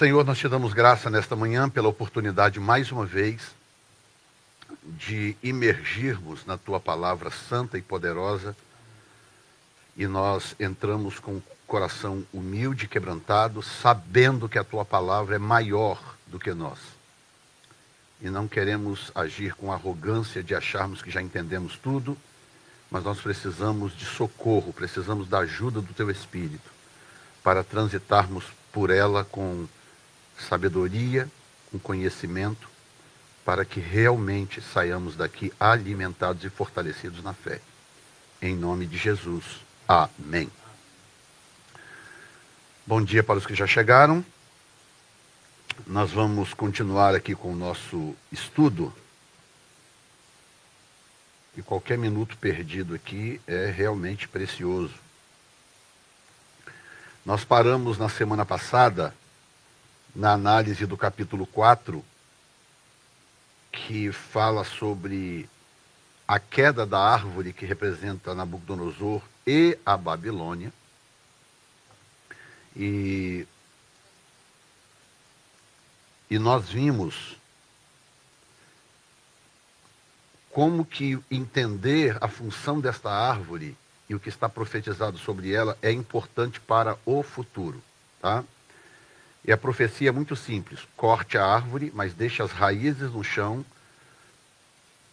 [0.00, 3.50] Senhor, nós te damos graça nesta manhã pela oportunidade, mais uma vez,
[4.82, 8.56] de imergirmos na tua palavra santa e poderosa.
[9.94, 15.38] E nós entramos com o coração humilde e quebrantado, sabendo que a tua palavra é
[15.38, 16.78] maior do que nós.
[18.22, 22.16] E não queremos agir com arrogância de acharmos que já entendemos tudo,
[22.90, 26.70] mas nós precisamos de socorro, precisamos da ajuda do teu Espírito
[27.44, 29.68] para transitarmos por ela com
[30.40, 31.30] sabedoria,
[31.70, 32.68] com conhecimento,
[33.44, 37.60] para que realmente saiamos daqui alimentados e fortalecidos na fé.
[38.40, 39.44] Em nome de Jesus.
[39.88, 40.50] Amém.
[42.86, 44.24] Bom dia para os que já chegaram.
[45.86, 48.92] Nós vamos continuar aqui com o nosso estudo.
[51.56, 54.94] E qualquer minuto perdido aqui é realmente precioso.
[57.24, 59.14] Nós paramos na semana passada
[60.14, 62.04] na análise do capítulo 4,
[63.72, 65.48] que fala sobre
[66.26, 70.72] a queda da árvore que representa Nabucodonosor e a Babilônia.
[72.76, 73.46] E,
[76.30, 77.36] e nós vimos
[80.50, 83.76] como que entender a função desta árvore
[84.08, 87.80] e o que está profetizado sobre ela é importante para o futuro,
[88.20, 88.44] tá?
[89.44, 93.64] E a profecia é muito simples: corte a árvore, mas deixe as raízes no chão,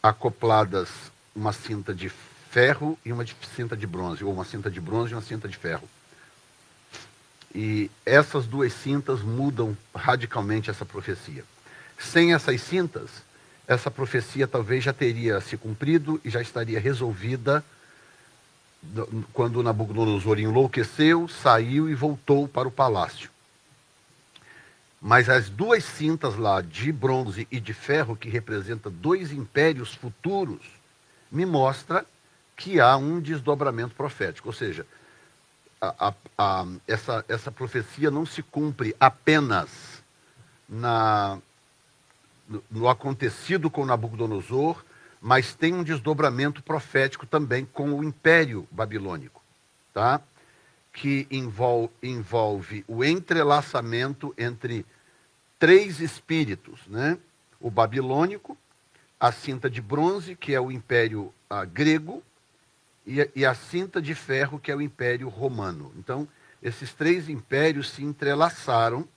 [0.01, 0.89] acopladas
[1.35, 2.09] uma cinta de
[2.49, 5.57] ferro e uma cinta de bronze, ou uma cinta de bronze e uma cinta de
[5.57, 5.87] ferro.
[7.53, 11.43] E essas duas cintas mudam radicalmente essa profecia.
[11.97, 13.09] Sem essas cintas,
[13.67, 17.63] essa profecia talvez já teria se cumprido e já estaria resolvida
[19.33, 23.29] quando Nabucodonosor enlouqueceu, saiu e voltou para o palácio.
[25.07, 30.67] Mas as duas cintas lá, de bronze e de ferro, que representam dois impérios futuros,
[31.31, 32.05] me mostra
[32.57, 34.49] que há um desdobramento profético.
[34.49, 34.85] Ou seja,
[35.79, 40.03] a, a, a, essa, essa profecia não se cumpre apenas
[40.67, 41.39] na,
[42.45, 44.83] no, no acontecido com Nabucodonosor,
[45.21, 49.41] mas tem um desdobramento profético também com o Império Babilônico.
[49.93, 50.21] Tá?
[50.97, 54.83] que envolve, envolve o entrelaçamento entre
[55.59, 57.17] três espíritos, né?
[57.59, 58.57] O babilônico,
[59.19, 62.23] a cinta de bronze, que é o império ah, grego,
[63.05, 65.91] e a, e a cinta de ferro, que é o império romano.
[65.97, 66.27] Então,
[66.61, 69.07] esses três impérios se entrelaçaram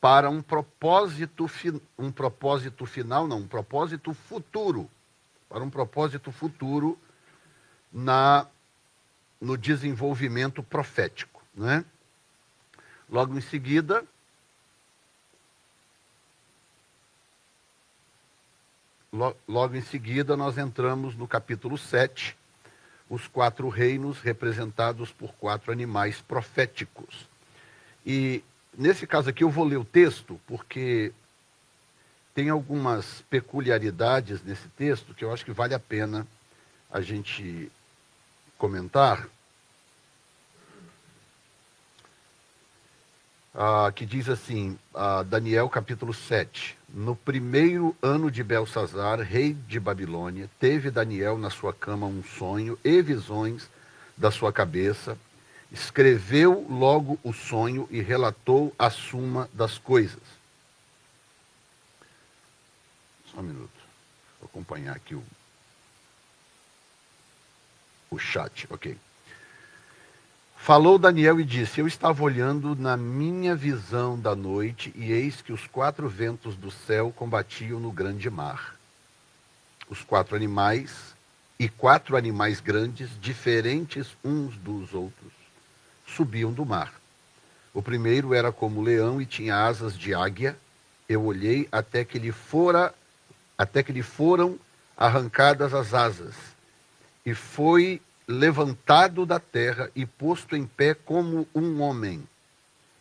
[0.00, 1.50] para um propósito,
[1.98, 4.88] um propósito final, não, um propósito futuro,
[5.48, 6.98] para um propósito futuro
[7.92, 8.46] na
[9.40, 11.42] no desenvolvimento profético.
[11.54, 11.84] Né?
[13.08, 14.04] Logo em seguida,
[19.12, 22.36] logo em seguida, nós entramos no capítulo 7,
[23.08, 27.28] os quatro reinos representados por quatro animais proféticos.
[28.04, 28.44] E
[28.76, 31.12] nesse caso aqui eu vou ler o texto, porque
[32.34, 36.26] tem algumas peculiaridades nesse texto que eu acho que vale a pena
[36.90, 37.72] a gente
[38.56, 39.28] comentar,
[43.60, 46.78] ah, que diz assim, ah, Daniel capítulo 7.
[46.88, 52.78] No primeiro ano de Belsazar, rei de Babilônia, teve Daniel na sua cama um sonho
[52.84, 53.68] e visões
[54.16, 55.18] da sua cabeça.
[55.72, 60.22] Escreveu logo o sonho e relatou a suma das coisas.
[63.26, 63.68] Só um minuto.
[64.40, 65.22] Vou acompanhar aqui o
[68.10, 68.96] o chat, ok.
[70.68, 75.50] Falou Daniel e disse: Eu estava olhando na minha visão da noite, e eis que
[75.50, 78.76] os quatro ventos do céu combatiam no grande mar.
[79.88, 81.14] Os quatro animais,
[81.58, 85.32] e quatro animais grandes, diferentes uns dos outros,
[86.06, 86.92] subiam do mar.
[87.72, 90.54] O primeiro era como leão e tinha asas de águia.
[91.08, 92.94] Eu olhei até que lhe fora,
[93.56, 94.58] até que lhe foram
[94.98, 96.34] arrancadas as asas
[97.24, 102.28] e foi levantado da terra e posto em pé como um homem,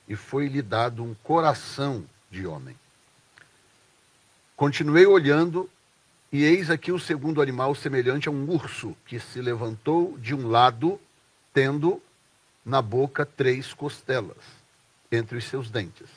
[0.07, 2.77] e foi-lhe dado um coração de homem.
[4.56, 5.69] Continuei olhando,
[6.31, 10.47] e eis aqui o segundo animal semelhante a um urso, que se levantou de um
[10.47, 11.00] lado,
[11.53, 12.01] tendo
[12.65, 14.38] na boca três costelas
[15.12, 16.09] entre os seus dentes.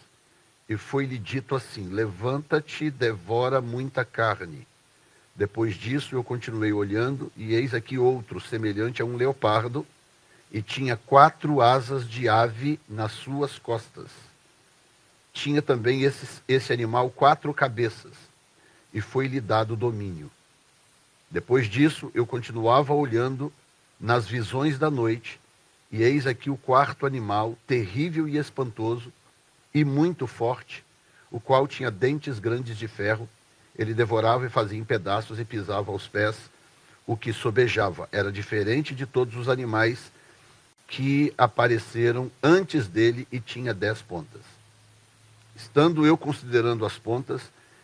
[0.69, 4.67] E foi-lhe dito assim: Levanta-te, devora muita carne
[5.35, 9.87] depois disso, eu continuei olhando, e eis aqui outro, semelhante a um leopardo,
[10.53, 14.11] e tinha quatro asas de ave nas suas costas.
[15.33, 18.13] tinha também esse, esse animal quatro cabeças,
[18.93, 20.31] e foi-lhe dado domínio.
[21.31, 23.53] Depois disso, eu continuava olhando
[23.99, 25.41] nas visões da noite,
[25.93, 29.13] e eis aqui o quarto animal, terrível e espantoso,
[29.73, 30.85] e muito forte,
[31.31, 33.29] o qual tinha dentes grandes de ferro.
[33.81, 36.37] Ele devorava e fazia em pedaços e pisava aos pés
[37.07, 38.07] o que sobejava.
[38.13, 40.13] Era diferente de todos os animais
[40.87, 44.43] que apareceram antes dele e tinha dez pontas.
[45.57, 47.41] Estando eu considerando as pontas,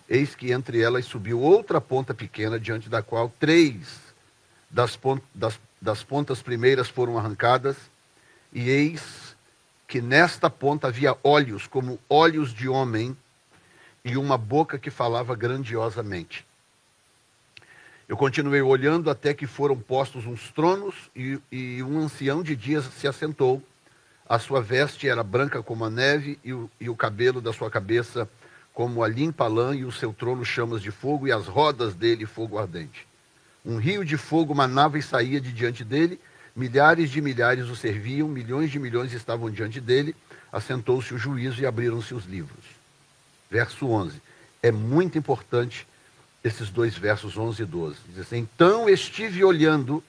[0.07, 3.99] eis que entre elas subiu outra ponta pequena, diante da qual três
[4.71, 7.77] das, pont das, das pontas primeiras foram arrancadas,
[8.53, 9.35] e eis
[9.89, 13.17] que nesta ponta havia olhos como olhos de homem
[14.07, 16.47] e uma boca que falava grandiosamente.
[18.09, 22.85] Eu continuei olhando até que foram postos uns tronos e, e, um ancião de dias
[22.85, 23.61] se assentou.
[24.29, 27.69] A sua veste era branca como a neve e o, e o cabelo da sua
[27.69, 28.29] cabeça
[28.73, 32.27] como a limpa lã e o seu trono chamas de fogo e as rodas dele
[32.27, 33.09] fogo ardente.
[33.65, 36.21] Um rio de fogo manava e saía de diante dele,
[36.55, 40.15] milhares de milhares o serviam, milhões de milhões estavam diante dele,
[40.53, 42.76] assentou-se o juízo e abriram-se os livros.
[43.51, 44.21] Verso 11.
[44.63, 45.87] É muito importante
[46.43, 47.97] esses dois versos 11 e 12.
[48.09, 50.03] Diz assim: Então estive olhando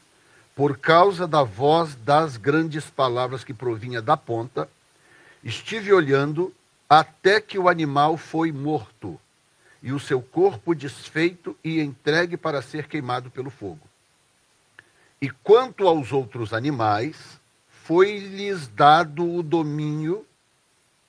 [0.56, 4.68] por causa da voz das grandes palavras que provinha da ponta,
[5.44, 6.52] estive olhando
[6.90, 9.20] até que o animal foi morto
[9.84, 13.88] e o seu corpo desfeito e entregue para ser queimado pelo fogo.
[15.22, 17.40] E quanto aos outros animais,
[17.84, 20.26] foi-lhes dado o domínio,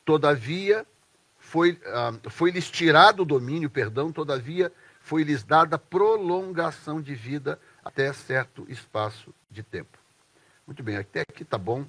[0.05, 0.87] todavia,
[1.49, 8.67] foi, ah, foi-lhes tirado o domínio, perdão, todavia, foi-lhes dada prolongação de vida até certo
[8.69, 9.99] espaço de tempo.
[10.67, 11.87] Muito bem, até aqui está bom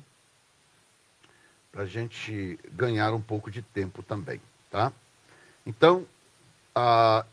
[1.74, 4.42] para a gente ganhar um pouco de tempo também,
[4.72, 4.94] tá?
[5.66, 6.08] Então,
[6.74, 7.26] a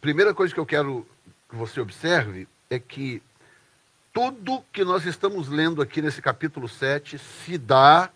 [0.00, 1.04] primeira coisa que eu quero
[1.48, 3.20] que você observe é que
[4.12, 8.08] tudo que nós estamos lendo aqui nesse capítulo 7 se dá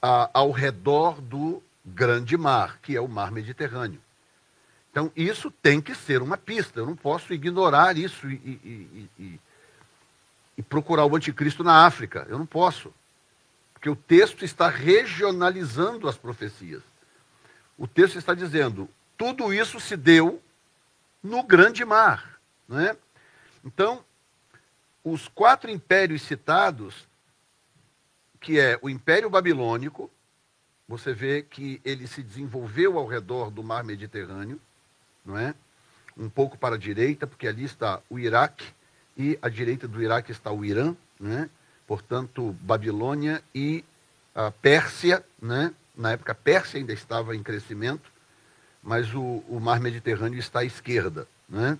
[0.00, 4.00] a, ao redor do grande mar, que é o mar Mediterrâneo.
[4.90, 6.80] Então, isso tem que ser uma pista.
[6.80, 9.40] Eu não posso ignorar isso e, e, e,
[10.58, 12.26] e, procurar o anticristo na África.
[12.28, 12.92] Eu não posso.
[13.72, 16.82] Porque o texto está regionalizando as profecias.
[17.78, 18.86] O texto está dizendo:
[19.16, 20.42] tudo isso se deu
[21.22, 22.38] no grande mar.
[22.68, 22.94] Não é?
[23.64, 24.04] Então,
[25.02, 27.08] os quatro impérios citados,
[28.40, 30.10] que é o Império Babilônico,
[30.92, 34.60] você vê que ele se desenvolveu ao redor do mar Mediterrâneo
[35.24, 35.54] não é?
[36.16, 38.66] Um pouco para a direita, porque ali está o Iraque
[39.16, 41.48] e à direita do Iraque está o Irã, né?
[41.86, 43.84] Portanto, Babilônia e
[44.34, 45.72] a Pérsia, né?
[45.96, 48.10] Na época a Pérsia ainda estava em crescimento,
[48.82, 51.78] mas o, o mar Mediterrâneo está à esquerda, né?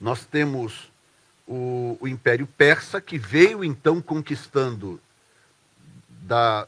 [0.00, 0.90] Nós temos
[1.46, 5.00] o, o Império Persa que veio então conquistando
[6.08, 6.66] da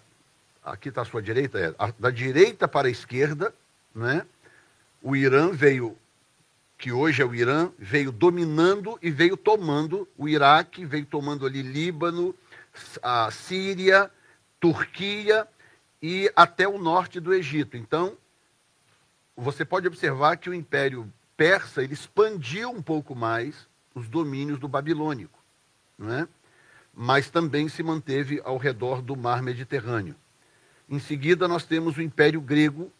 [0.72, 3.54] aqui está a sua direita, é, da direita para a esquerda,
[3.94, 4.26] né?
[5.02, 5.96] o Irã veio,
[6.76, 11.62] que hoje é o Irã, veio dominando e veio tomando o Iraque, veio tomando ali
[11.62, 12.34] Líbano,
[13.02, 14.10] a Síria,
[14.60, 15.46] Turquia
[16.00, 17.76] e até o norte do Egito.
[17.76, 18.16] Então,
[19.36, 24.66] você pode observar que o Império Persa ele expandiu um pouco mais os domínios do
[24.66, 25.38] babilônico,
[25.96, 26.28] não é?
[26.92, 30.16] mas também se manteve ao redor do mar Mediterrâneo.
[30.88, 32.90] Em seguida, nós temos o Império Grego,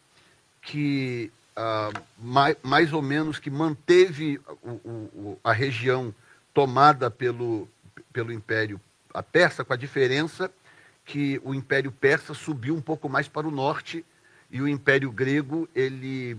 [0.61, 6.13] que uh, mais, mais, ou menos que manteve o, o, a região
[6.53, 7.67] tomada pelo,
[8.13, 8.79] pelo Império
[9.13, 10.51] a Persa, com a diferença
[11.05, 14.05] que o Império Persa subiu um pouco mais para o norte
[14.51, 16.37] e o Império Grego ele,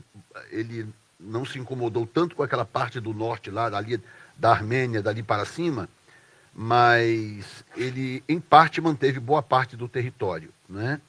[0.51, 0.87] ele
[1.19, 4.01] não se incomodou tanto com aquela parte do norte lá, dali,
[4.37, 5.89] da Armênia, dali para cima,
[6.55, 10.51] mas ele, em parte, manteve boa parte do território.
[10.69, 11.01] Né?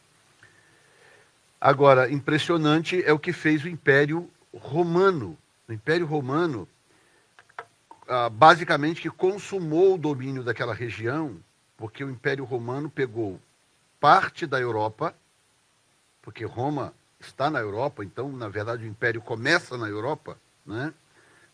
[1.64, 5.38] Agora, impressionante é o que fez o Império Romano.
[5.70, 6.68] O Império Romano,
[8.08, 11.38] ah, basicamente, que consumou o domínio daquela região,
[11.78, 13.40] porque o Império Romano pegou
[14.00, 15.14] parte da Europa,
[16.24, 20.92] porque Roma está na Europa, então, na verdade, o Império começa na Europa, né?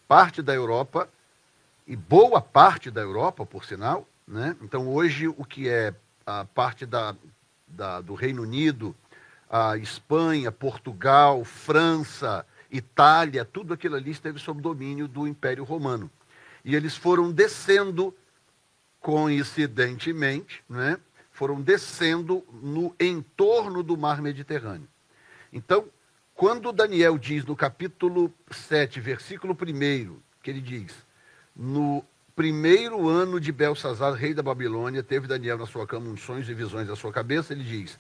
[0.08, 1.10] parte da Europa,
[1.86, 4.08] e boa parte da Europa, por sinal.
[4.26, 4.56] Né?
[4.62, 5.94] Então, hoje, o que é
[6.26, 7.14] a parte da,
[7.68, 8.96] da do Reino Unido,
[9.50, 16.12] a Espanha, Portugal, França, Itália, tudo aquilo ali esteve sob domínio do Império Romano.
[16.64, 18.14] E eles foram descendo,
[19.00, 21.00] coincidentemente, né,
[21.32, 24.88] foram descendo no entorno do mar Mediterrâneo.
[25.54, 25.86] Então,
[26.34, 30.94] quando Daniel diz no capítulo 7, versículo 1, que ele diz:
[31.56, 32.04] No
[32.36, 36.88] primeiro ano de Belsazar, rei da Babilônia, teve Daniel na sua cama unções e visões
[36.88, 37.98] da sua cabeça, ele diz: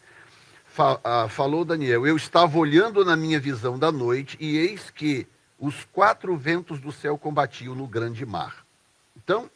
[1.30, 6.38] Falou Daniel, eu estava olhando na minha visão da noite, e eis que os quatro
[6.38, 8.64] ventos do céu combatiam no grande mar.
[9.16, 9.50] Então,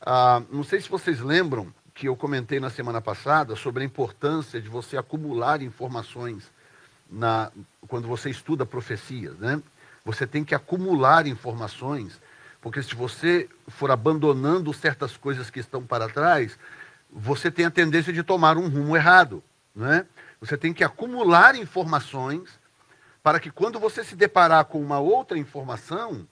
[0.00, 4.60] ah, não sei se vocês lembram que eu comentei na semana passada sobre a importância
[4.60, 6.50] de você acumular informações
[7.08, 7.52] na,
[7.86, 9.62] quando você estuda profecias, né?
[10.04, 12.20] Você tem que acumular informações,
[12.60, 16.58] porque se você for abandonando certas coisas que estão para trás,
[17.08, 20.06] você tem a tendência de tomar um rumo errado, né?
[20.40, 22.60] Você tem que acumular informações
[23.22, 26.26] para que quando você se deparar com uma outra informação,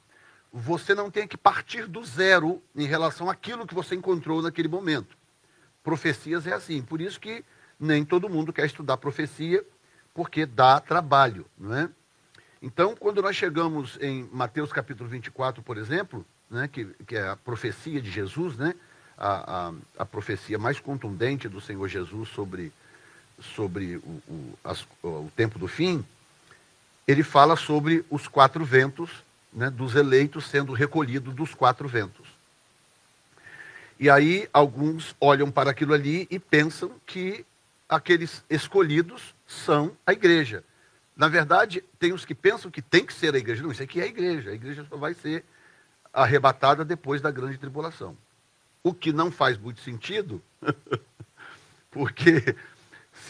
[0.53, 5.17] você não tenha que partir do zero em relação àquilo que você encontrou naquele momento.
[5.83, 7.45] Profecias é assim, por isso que
[7.79, 9.65] nem todo mundo quer estudar profecia,
[10.13, 11.89] porque dá trabalho, não é?
[12.63, 17.37] Então, quando nós chegamos em Mateus capítulo 24, por exemplo, né, que, que é a
[17.37, 18.75] profecia de Jesus, né,
[19.17, 22.71] a, a, a, profecia mais contundente do Senhor Jesus sobre,
[23.41, 26.05] sobre o, o, as, o tempo do fim,
[27.07, 29.11] ele fala sobre os quatro ventos
[29.53, 32.29] né, dos eleitos sendo recolhidos dos quatro ventos.
[33.99, 37.45] E aí alguns olham para aquilo ali e pensam que
[37.89, 40.65] aqueles escolhidos são a igreja.
[41.17, 43.63] Na verdade, tem os que pensam que tem que ser a igreja.
[43.63, 44.51] Não, isso aqui é a igreja.
[44.51, 45.45] A igreja só vai ser
[46.13, 48.17] arrebatada depois da grande tribulação.
[48.83, 50.41] O que não faz muito sentido,
[51.91, 52.57] porque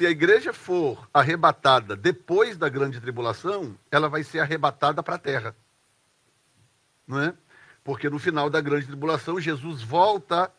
[0.00, 5.18] se a igreja for arrebatada depois da grande tribulação, ela vai ser arrebatada para a
[5.18, 5.54] terra.
[7.06, 7.34] Não é?
[7.84, 10.50] Porque no final da grande tribulação, Jesus volta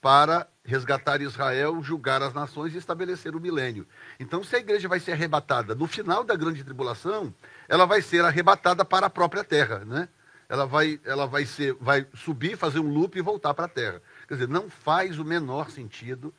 [0.00, 3.84] para resgatar Israel, julgar as nações e estabelecer o milênio.
[4.20, 7.34] Então, se a igreja vai ser arrebatada no final da grande tribulação,
[7.68, 10.08] ela vai ser arrebatada para a própria terra, né?
[10.48, 14.00] Ela vai, ela vai, ser, vai subir, fazer um loop e voltar para a terra.
[14.28, 16.32] Quer dizer, não faz o menor sentido.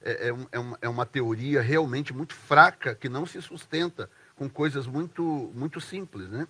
[0.00, 4.48] É, é, é, uma, é uma teoria realmente muito fraca, que não se sustenta com
[4.48, 6.46] coisas muito, muito simples, né?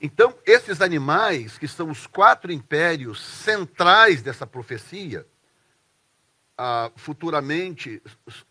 [0.00, 5.26] Então, esses animais, que são os quatro impérios centrais dessa profecia,
[6.58, 8.02] ah, futuramente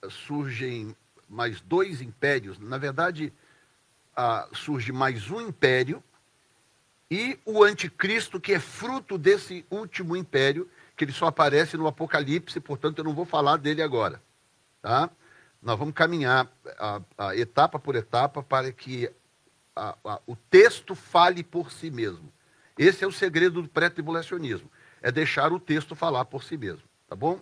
[0.10, 0.96] surgem
[1.30, 2.58] mais dois impérios.
[2.58, 3.32] Na verdade,
[4.15, 6.04] ah, surge mais um império
[7.12, 12.60] e o anticristo, que é fruto desse último império, que ele só aparece no Apocalipse,
[12.60, 14.22] portanto, eu não vou falar dele agora.
[14.82, 15.10] Tá?
[15.62, 16.48] Nós vamos caminhar
[16.78, 19.12] a, a etapa por etapa para que
[19.75, 22.32] a, o texto fale por si mesmo.
[22.78, 24.70] Esse é o segredo do pré-tribulacionismo,
[25.02, 27.42] é deixar o texto falar por si mesmo, tá bom?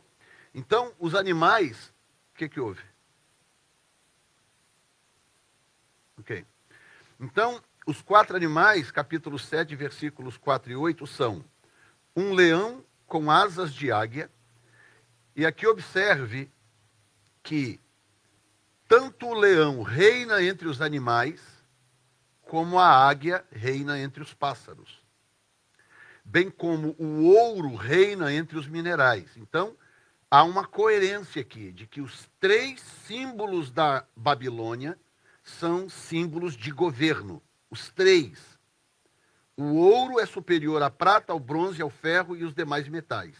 [0.53, 1.91] Então, os animais,
[2.33, 2.81] o que que houve?
[6.19, 6.45] Ok.
[7.19, 11.43] Então, os quatro animais, capítulo 7, versículos 4 e 8, são
[12.15, 14.29] um leão com asas de águia,
[15.35, 16.51] e aqui observe
[17.41, 17.79] que
[18.87, 21.41] tanto o leão reina entre os animais,
[22.41, 25.03] como a águia reina entre os pássaros,
[26.23, 29.35] bem como o ouro reina entre os minerais.
[29.35, 29.75] Então,
[30.29, 34.97] há uma coerência aqui de que os três símbolos da Babilônia
[35.43, 37.41] são símbolos de governo.
[37.69, 38.52] Os três.
[39.55, 43.35] O ouro é superior à prata, ao bronze, ao ferro e os demais metais.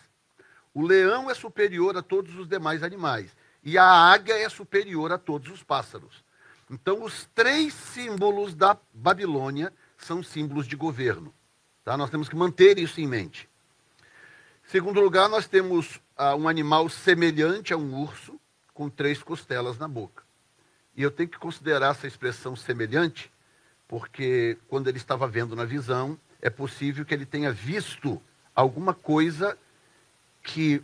[0.74, 3.36] O leão é superior a todos os demais animais.
[3.63, 6.24] E a águia é superior a todos os pássaros.
[6.70, 11.34] Então, os três símbolos da Babilônia são símbolos de governo.
[11.84, 11.96] Tá?
[11.98, 13.50] Nós temos que manter isso em mente.
[14.65, 18.39] Segundo lugar, nós temos ah, um animal semelhante a um urso,
[18.74, 20.24] com três costelas na boca.
[20.96, 23.32] E eu tenho que considerar essa expressão semelhante,
[23.93, 28.19] porque quando ele estava vendo na visão, é possível que ele tenha visto
[28.55, 29.55] alguma coisa
[30.41, 30.81] que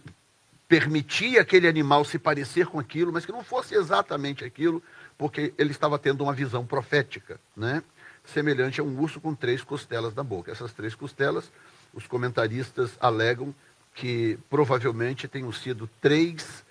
[0.68, 4.80] permitia aquele animal se parecer com aquilo, mas que não fosse exatamente aquilo,
[5.18, 7.82] porque ele estava tendo uma visão profética, né?
[8.24, 10.52] semelhante a um urso com três costelas na boca.
[10.52, 11.52] Essas três costelas,
[11.92, 13.56] os comentaristas alegam
[13.96, 16.64] que provavelmente tenham sido três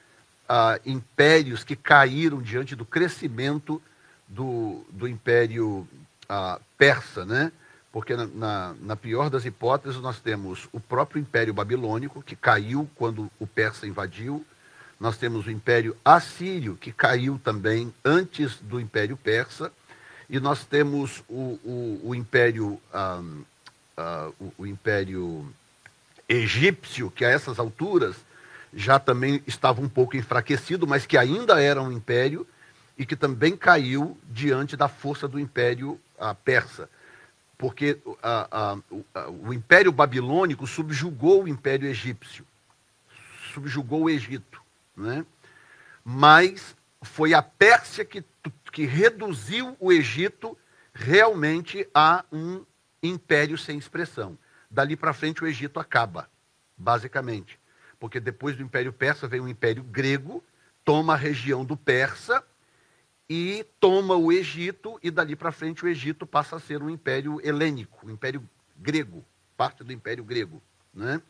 [0.49, 3.83] ah, impérios que caíram diante do crescimento
[4.29, 5.89] do, do império
[6.29, 7.51] ah, persa, né?
[7.91, 12.89] Porque na, na, na, pior das hipóteses nós temos o próprio império babilônico que caiu
[12.95, 14.45] quando o persa invadiu,
[15.01, 19.73] nós temos o Império Assírio, que caiu também antes do Império Persa,
[20.29, 23.45] e nós temos o, o, o Império, um,
[23.97, 25.51] uh, o, o Império
[26.29, 28.17] Egípcio, que a essas alturas
[28.75, 32.47] já também estava um pouco enfraquecido, mas que ainda era um império,
[32.99, 35.99] e que também caiu diante da força do Império
[36.35, 36.89] Persa.
[37.57, 38.79] Porque a, a,
[39.15, 42.47] a, o Império Babilônico subjugou o Império Egípcio,
[43.53, 44.63] subjugou o Egito.
[44.97, 45.27] Né?
[46.05, 48.25] Mas foi a Pérsia que,
[48.73, 50.57] que reduziu o Egito
[50.95, 52.65] realmente a um
[53.03, 54.39] império sem expressão.
[54.71, 56.29] Dali para frente o Egito acaba,
[56.77, 57.59] basicamente.
[57.99, 60.43] Porque depois do Império Persa vem o Império Grego,
[60.85, 62.43] toma a região do Persa
[63.29, 67.41] e toma o Egito, e dali para frente o Egito passa a ser um império
[67.45, 69.25] helênico, um império grego,
[69.57, 70.63] parte do Império Grego.
[70.95, 71.21] Né?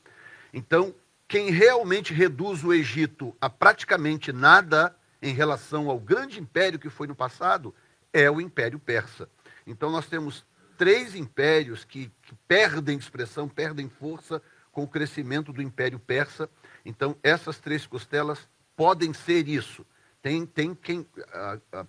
[0.53, 0.95] Então,
[1.27, 7.07] quem realmente reduz o Egito a praticamente nada em relação ao grande império que foi
[7.07, 7.75] no passado
[8.13, 9.29] é o Império Persa.
[9.67, 10.45] Então, nós temos
[10.77, 14.41] três impérios que, que perdem expressão, perdem força
[14.71, 16.49] com o crescimento do Império Persa.
[16.85, 19.85] Então, essas três costelas podem ser isso.
[20.29, 21.07] Tem, tem quem,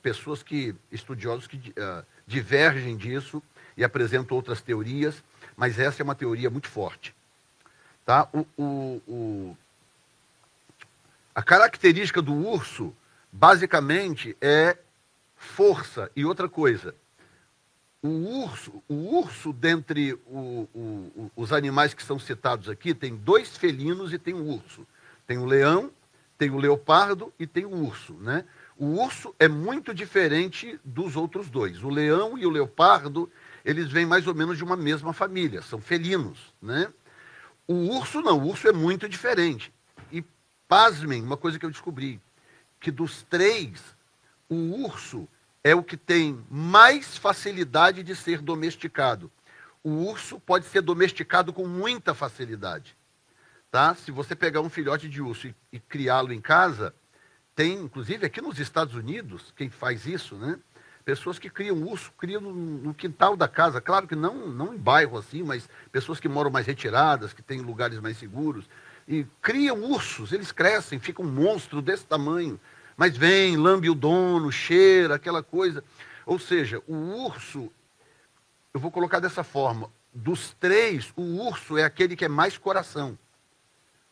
[0.02, 3.44] pessoas que, estudiosos que uh, divergem disso
[3.76, 5.22] e apresentam outras teorias,
[5.58, 7.14] mas essa é uma teoria muito forte.
[8.06, 8.30] Tá?
[8.32, 9.58] O, o, o,
[11.36, 12.96] a característica do urso,
[13.30, 14.78] basicamente, é
[15.36, 16.96] força e outra coisa
[18.02, 23.58] o urso, o urso dentre o, o, os animais que são citados aqui, tem dois
[23.58, 24.88] felinos e tem um urso.
[25.28, 25.92] Tem o leão,
[26.40, 28.14] tem o leopardo e tem o urso.
[28.14, 28.46] Né?
[28.78, 31.84] O urso é muito diferente dos outros dois.
[31.84, 33.30] O leão e o leopardo,
[33.64, 36.54] eles vêm mais ou menos de uma mesma família, são felinos.
[36.62, 36.92] Né?
[37.68, 39.72] O urso não, o urso é muito diferente.
[40.14, 40.24] E
[40.66, 42.22] pasmem, uma coisa que eu descobri,
[42.80, 43.84] que dos três,
[44.48, 44.56] o
[44.86, 45.28] urso
[45.62, 49.30] é o que tem mais facilidade de ser domesticado.
[49.84, 52.96] O urso pode ser domesticado com muita facilidade.
[53.72, 53.94] Tá?
[53.96, 56.94] Se você pegar um filhote de urso e, e criá-lo em casa,
[57.56, 60.60] tem, inclusive aqui nos Estados Unidos, quem faz isso, né?
[61.06, 63.82] Pessoas que criam urso, criam no, no, quintal da casa.
[63.82, 67.62] Claro que não, não em bairro assim, mas pessoas que moram mais retiradas, que têm
[67.62, 68.70] lugares mais seguros.
[69.08, 72.60] E criam ursos, eles crescem, ficam um monstro desse tamanho
[73.00, 75.82] mas vem, lambe o dono, cheira, aquela coisa.
[76.26, 77.72] Ou seja, o urso,
[78.74, 83.18] eu vou colocar dessa forma: dos três, o urso é aquele que é mais coração.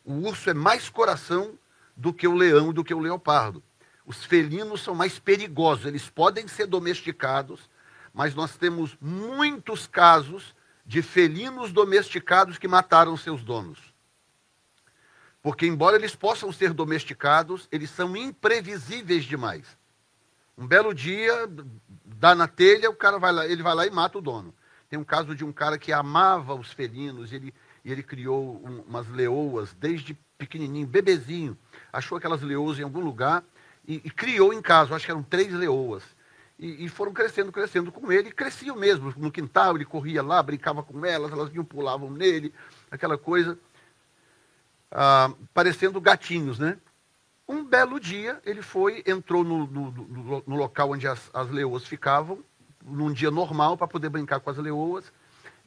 [0.08, 1.58] O urso é mais coração
[1.94, 3.62] do que o leão, do que o leopardo.
[4.06, 7.68] Os felinos são mais perigosos, eles podem ser domesticados,
[8.14, 13.92] mas nós temos muitos casos de felinos domesticados que mataram seus donos.
[15.42, 19.76] Porque, embora eles possam ser domesticados, eles são imprevisíveis demais.
[20.56, 21.46] Um belo dia,
[22.02, 24.54] dá na telha, o cara vai lá, ele vai lá e mata o dono.
[24.88, 27.52] Tem um caso de um cara que amava os felinos, ele,
[27.88, 31.56] e ele criou um, umas leoas desde pequenininho, bebezinho.
[31.90, 33.42] Achou aquelas leoas em algum lugar
[33.86, 36.02] e, e criou em casa, acho que eram três leoas.
[36.58, 39.14] E, e, foram crescendo, crescendo com ele, e cresciam mesmo.
[39.16, 42.52] No quintal, ele corria lá, brincava com elas, elas vinham, pulavam nele,
[42.90, 43.58] aquela coisa
[44.90, 46.76] ah, parecendo gatinhos, né?
[47.48, 51.86] Um belo dia, ele foi, entrou no, no, no, no local onde as, as leoas
[51.86, 52.44] ficavam,
[52.84, 55.10] num dia normal, para poder brincar com as leoas,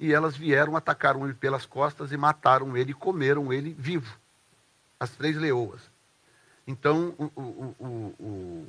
[0.02, 4.14] e elas vieram, atacaram ele pelas costas e mataram ele, e comeram ele vivo,
[5.00, 5.80] as três leoas.
[6.68, 8.68] Então, o, o, o,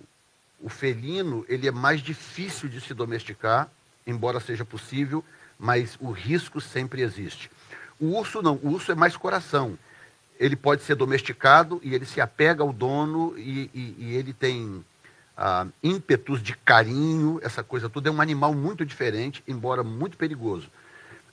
[0.60, 3.68] o, felino, ele é mais difícil de se domesticar,
[4.06, 5.24] embora seja possível,
[5.58, 7.50] mas o risco sempre existe.
[7.98, 9.76] O urso não, o urso é mais coração
[10.42, 14.84] ele pode ser domesticado e ele se apega ao dono e, e, e ele tem
[15.36, 18.08] ah, ímpetos de carinho, essa coisa toda.
[18.08, 20.68] É um animal muito diferente, embora muito perigoso.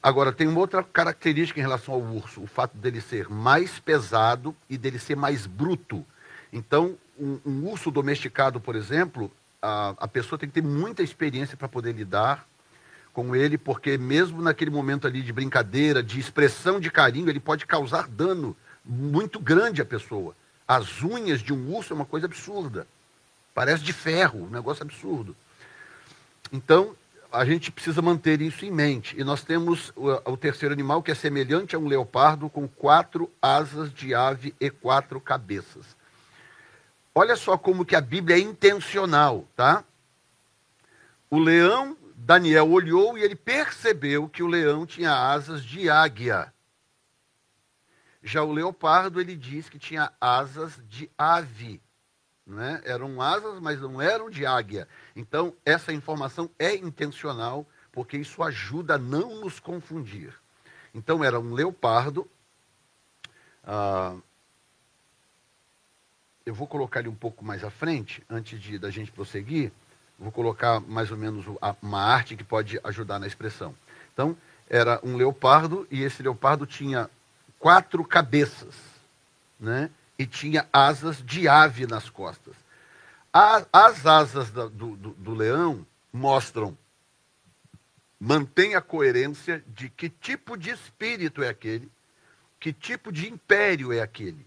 [0.01, 4.55] Agora, tem uma outra característica em relação ao urso, o fato dele ser mais pesado
[4.69, 6.05] e dele ser mais bruto.
[6.53, 9.29] Então, um, um urso domesticado, por exemplo,
[9.61, 12.47] a, a pessoa tem que ter muita experiência para poder lidar
[13.11, 17.65] com ele, porque mesmo naquele momento ali de brincadeira, de expressão de carinho, ele pode
[17.65, 20.33] causar dano muito grande a pessoa.
[20.65, 22.87] As unhas de um urso é uma coisa absurda.
[23.53, 25.35] Parece de ferro, um negócio absurdo.
[26.51, 26.95] Então,
[27.31, 29.19] a gente precisa manter isso em mente.
[29.19, 33.31] E nós temos o, o, terceiro animal, que é semelhante a um leopardo, com quatro
[33.41, 35.95] asas de ave e quatro cabeças.
[37.13, 39.83] Olha só como que a Bíblia é intencional, tá?
[41.29, 46.51] O leão, Daniel olhou e ele percebeu que o leão tinha asas de águia.
[48.21, 51.81] Já o leopardo, ele diz que tinha asas de ave.
[52.49, 52.81] Né?
[52.83, 54.87] Eram asas, mas não eram de águia.
[55.15, 60.33] Então, essa informação é intencional, porque isso ajuda a não nos confundir.
[60.93, 62.29] Então, era um leopardo.
[63.63, 64.15] Ah,
[66.45, 69.71] eu vou colocar ele um pouco mais à frente, antes de da gente prosseguir,
[70.19, 71.45] Vou colocar mais ou menos
[71.81, 73.73] uma arte que pode ajudar na expressão.
[74.13, 74.35] Então,
[74.69, 77.09] era um leopardo e esse leopardo tinha
[77.57, 78.75] quatro cabeças,
[79.57, 79.89] né?
[80.19, 82.53] E tinha asas de ave nas costas.
[83.33, 86.77] as asas do, do, do leão mostram,
[88.19, 91.89] mantém a coerência de que tipo de espírito é aquele,
[92.59, 94.45] que tipo de império é aquele.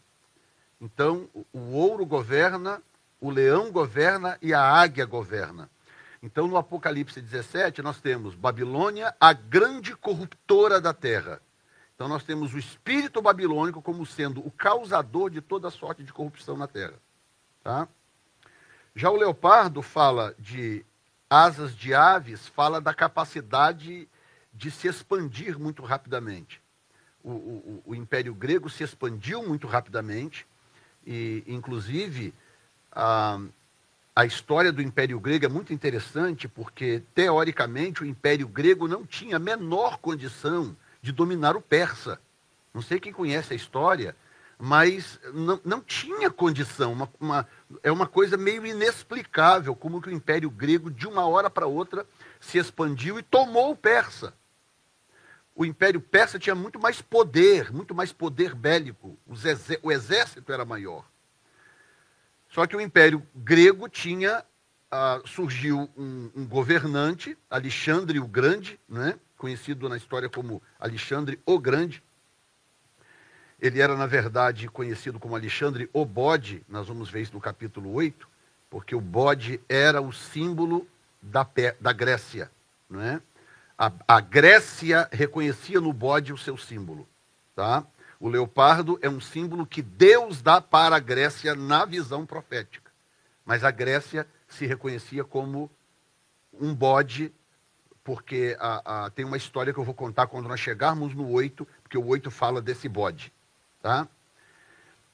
[0.78, 2.82] Então, o ouro governa,
[3.20, 5.70] o leão governa e a águia governa.
[6.22, 11.40] Então, no Apocalipse 17, nós temos Babilônia, a grande corruptora da terra.
[11.94, 16.56] Então, nós temos o espírito babilônico como sendo o causador de toda sorte de corrupção
[16.56, 16.94] na terra.
[17.62, 17.86] Tá?
[18.94, 20.84] Já o leopardo fala de
[21.28, 24.08] asas de aves, fala da capacidade
[24.52, 26.60] de se expandir muito rapidamente.
[27.24, 30.46] O, o, o Império Grego se expandiu muito rapidamente
[31.06, 32.34] e, inclusive,
[32.90, 33.40] a,
[34.14, 39.36] a história do Império Grego é muito interessante porque, teoricamente, o Império Grego não tinha
[39.36, 42.18] a menor condição de dominar o persa.
[42.72, 44.16] Não sei quem conhece a história,
[44.58, 46.92] mas não, não tinha condição.
[46.92, 47.48] Uma, uma,
[47.82, 52.06] é uma coisa meio inexplicável como que o Império Grego, de uma hora para outra,
[52.40, 54.32] se expandiu e tomou o persa
[55.54, 59.18] o Império Persa tinha muito mais poder, muito mais poder bélico.
[59.82, 61.04] o exército era maior.
[62.50, 64.44] Só que o Império Grego tinha.
[64.94, 69.18] Uh, surgiu um, um, governante, Alexandre o Grande, né?
[69.42, 72.00] Conhecido na história como Alexandre o Grande.
[73.60, 77.92] Ele era, na verdade, conhecido como Alexandre o Bode, nós vamos ver isso no capítulo
[77.92, 78.28] 8,
[78.70, 80.86] porque o bode era o símbolo
[81.20, 81.44] da,
[81.80, 82.52] da Grécia.
[82.88, 83.20] Não é?
[83.76, 87.08] A, a Grécia reconhecia no bode o seu símbolo.
[87.56, 87.84] Tá?
[88.20, 92.92] O leopardo é um símbolo que Deus dá para a Grécia na visão profética.
[93.44, 95.68] Mas a Grécia se reconhecia como
[96.52, 97.32] um bode,
[98.04, 101.66] porque a, a, tem uma história que eu vou contar quando nós chegarmos no 8,
[101.82, 103.32] porque o 8 fala desse bode.
[103.80, 104.08] Tá?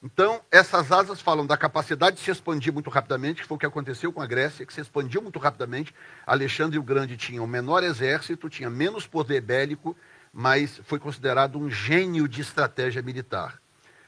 [0.01, 3.65] Então, essas asas falam da capacidade de se expandir muito rapidamente, que foi o que
[3.65, 5.93] aconteceu com a Grécia, que se expandiu muito rapidamente.
[6.25, 9.95] Alexandre o Grande tinha um menor exército, tinha menos poder bélico,
[10.31, 13.61] mas foi considerado um gênio de estratégia militar.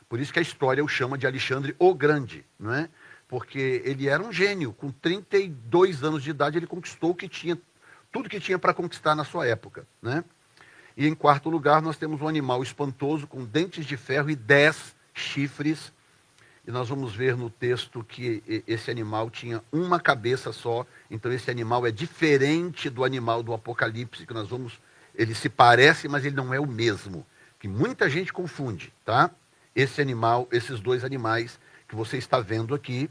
[0.08, 2.90] Por isso que a história o chama de Alexandre o Grande, não é?
[3.28, 4.72] Porque ele era um gênio.
[4.74, 7.58] Com 32 anos de idade, ele conquistou o que tinha,
[8.12, 10.24] tudo que tinha para conquistar na sua época, né?
[10.96, 14.96] E em quarto lugar, nós temos um animal espantoso com dentes de ferro e dez
[15.14, 15.92] chifres.
[16.68, 20.86] E nós vamos ver no texto que esse animal tinha uma cabeça só.
[21.10, 24.80] Então esse animal é diferente do animal do Apocalipse, que nós vamos.
[25.16, 27.26] Ele se parece, mas ele não é o mesmo.
[27.60, 29.32] Que muita gente confunde, tá?
[29.76, 33.10] Esse animal, esses dois animais que você está vendo aqui,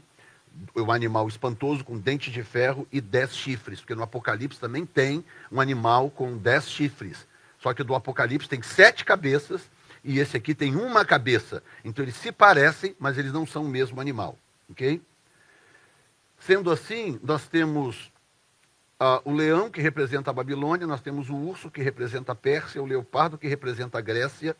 [0.75, 5.23] o animal espantoso com dente de ferro e dez chifres, porque no Apocalipse também tem
[5.51, 7.27] um animal com dez chifres.
[7.59, 9.69] Só que do Apocalipse tem sete cabeças
[10.03, 11.61] e esse aqui tem uma cabeça.
[11.85, 14.37] Então eles se parecem, mas eles não são o mesmo animal.
[14.69, 15.01] Ok?
[16.39, 18.11] Sendo assim, nós temos
[18.99, 22.81] uh, o leão que representa a Babilônia, nós temos o urso que representa a Pérsia,
[22.81, 24.55] o leopardo que representa a Grécia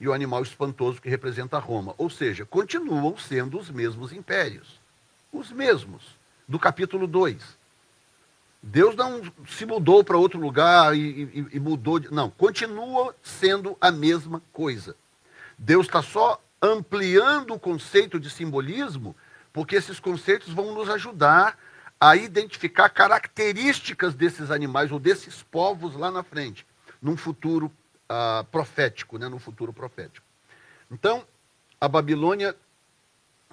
[0.00, 1.94] e o animal espantoso que representa a Roma.
[1.98, 4.80] Ou seja, continuam sendo os mesmos impérios.
[5.36, 6.02] Os mesmos,
[6.48, 7.36] do capítulo 2.
[8.62, 11.98] Deus não se mudou para outro lugar e, e, e mudou.
[11.98, 14.96] De, não, continua sendo a mesma coisa.
[15.58, 19.14] Deus está só ampliando o conceito de simbolismo,
[19.52, 21.58] porque esses conceitos vão nos ajudar
[22.00, 26.66] a identificar características desses animais ou desses povos lá na frente,
[27.00, 27.70] num futuro
[28.10, 30.26] uh, profético, né, num futuro profético.
[30.90, 31.26] Então,
[31.78, 32.56] a Babilônia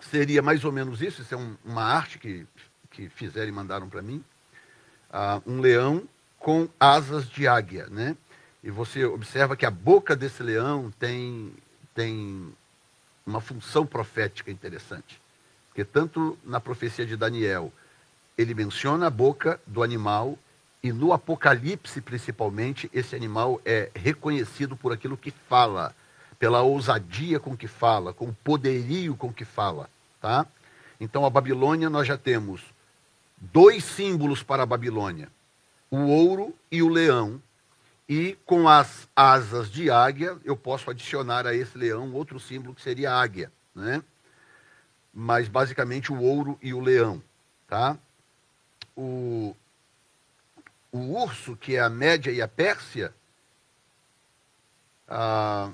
[0.06, 2.46] seria mais ou menos isso, isso é um, uma arte que,
[2.92, 4.24] que fizeram e mandaram para mim
[5.10, 6.08] uh, um leão
[6.40, 8.18] com asas de águia, né?
[8.64, 11.54] E você observa que a boca desse leão tem,
[11.94, 12.54] tem
[13.26, 15.22] uma função profética interessante.
[15.68, 17.72] Porque tanto na profecia de Daniel,
[18.38, 20.38] ele menciona a boca do animal,
[20.82, 25.96] e no Apocalipse, principalmente, esse animal é reconhecido por aquilo que fala,
[26.38, 29.90] pela ousadia com que fala, com o poderio com que fala.
[30.24, 30.48] Tá?
[31.02, 32.62] Então, a Babilônia, nós já temos
[33.38, 35.28] dois símbolos para a Babilônia:
[35.92, 37.44] o ouro e o leão.
[38.08, 42.82] E com as asas de águia, eu posso adicionar a esse leão outro símbolo que
[42.82, 44.02] seria águia, né?
[45.14, 47.22] Mas basicamente o ouro e o leão,
[47.68, 47.98] tá?
[48.96, 49.54] O,
[50.90, 53.14] o urso, que é a Média e a Pérsia,
[55.06, 55.70] ah,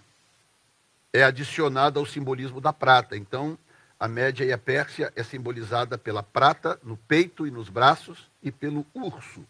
[1.13, 3.15] é adicionado ao simbolismo da prata.
[3.15, 3.55] Então,
[3.99, 8.49] A Média e a Pérsia é simbolizada pela prata no peito e nos braços e
[8.49, 9.45] pelo urso,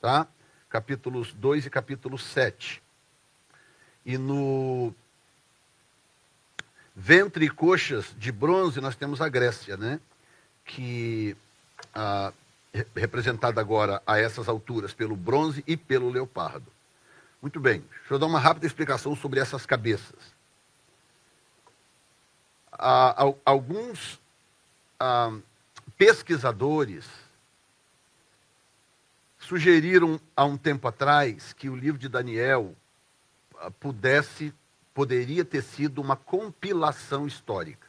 [0.00, 0.26] tá?
[0.68, 2.82] Capítulos 2 e capítulo 7.
[4.04, 4.94] E no
[6.94, 9.98] ventre e coxas de bronze nós temos a Grécia, né?
[10.64, 11.34] Que
[11.94, 12.32] ah,
[12.94, 16.66] representada agora a essas alturas pelo bronze e pelo leopardo.
[17.40, 20.38] Muito bem, deixa eu dar uma rápida explicação sobre essas cabeças.
[23.44, 24.18] Alguns
[24.98, 25.36] ah,
[25.98, 27.06] pesquisadores
[29.38, 32.74] sugeriram há um tempo atrás que o livro de Daniel
[33.58, 34.54] ah, pudesse,
[34.94, 37.86] poderia ter sido uma compilação histórica.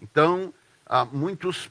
[0.00, 0.54] Então,
[0.86, 1.68] ah, muitos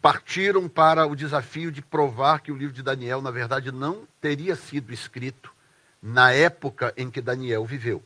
[0.00, 4.56] partiram para o desafio de provar que o livro de Daniel, na verdade, não teria
[4.56, 5.52] sido escrito
[6.02, 8.02] na época em que Daniel viveu.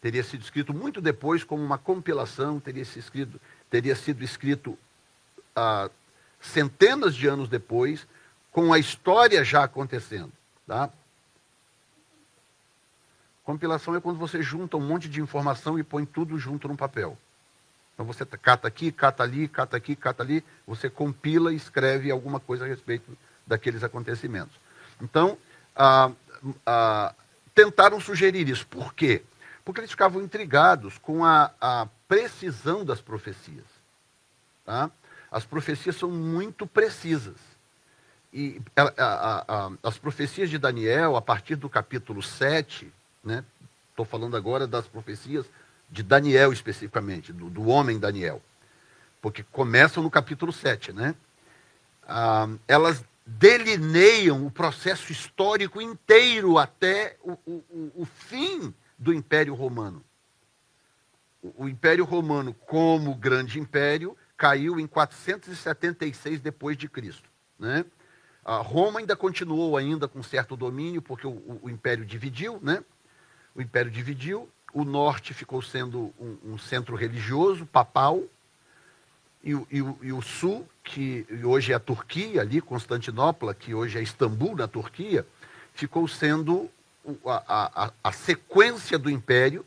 [0.00, 4.78] Teria sido escrito muito depois, como uma compilação, teria sido escrito, teria sido escrito
[5.54, 5.90] ah,
[6.40, 8.06] centenas de anos depois,
[8.50, 10.32] com a história já acontecendo.
[10.66, 10.90] Tá?
[13.44, 17.18] Compilação é quando você junta um monte de informação e põe tudo junto num papel.
[17.92, 22.40] Então você cata aqui, cata ali, cata aqui, cata ali, você compila e escreve alguma
[22.40, 24.56] coisa a respeito daqueles acontecimentos.
[25.02, 25.36] Então,
[25.76, 26.10] ah,
[26.64, 27.14] ah,
[27.54, 28.66] tentaram sugerir isso.
[28.66, 29.22] Por quê?
[29.64, 33.66] Porque eles ficavam intrigados com a, a precisão das profecias.
[34.64, 34.90] Tá?
[35.30, 37.36] As profecias são muito precisas.
[38.32, 42.84] E a, a, as profecias de Daniel, a partir do capítulo 7,
[43.24, 43.44] estou né,
[44.04, 45.46] falando agora das profecias
[45.90, 48.40] de Daniel especificamente, do, do homem Daniel,
[49.20, 51.14] porque começam no capítulo 7, né?
[52.06, 60.04] Ah, elas delineiam o processo histórico inteiro até o, o, o fim do Império Romano.
[61.42, 67.84] O, o, Império Romano, como grande império, caiu em 476 depois de Cristo, né?
[68.44, 72.84] A Roma ainda continuou ainda com certo domínio, porque o, o Império dividiu, né?
[73.54, 78.22] O Império dividiu, o norte ficou sendo um, um centro religioso, papal,
[79.42, 84.02] e, e, e, o sul, que hoje é a Turquia, ali, Constantinopla, que hoje é
[84.02, 85.26] Istambul, na Turquia,
[85.72, 86.70] ficou sendo
[87.24, 89.64] a, a, a sequência do império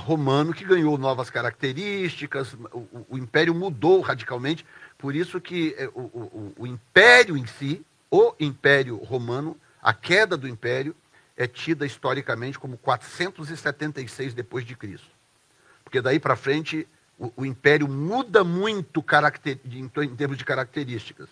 [0.00, 4.64] romano, que ganhou novas características, o, o, império mudou radicalmente,
[4.96, 10.48] por isso que é, o, o, império em si, o império romano, a queda do
[10.48, 10.94] império,
[11.36, 15.10] é tida historicamente como 476 depois de Cristo.
[15.82, 16.86] Porque daí para frente
[17.18, 21.28] o, o, império muda muito caracter, em, em, termos de características.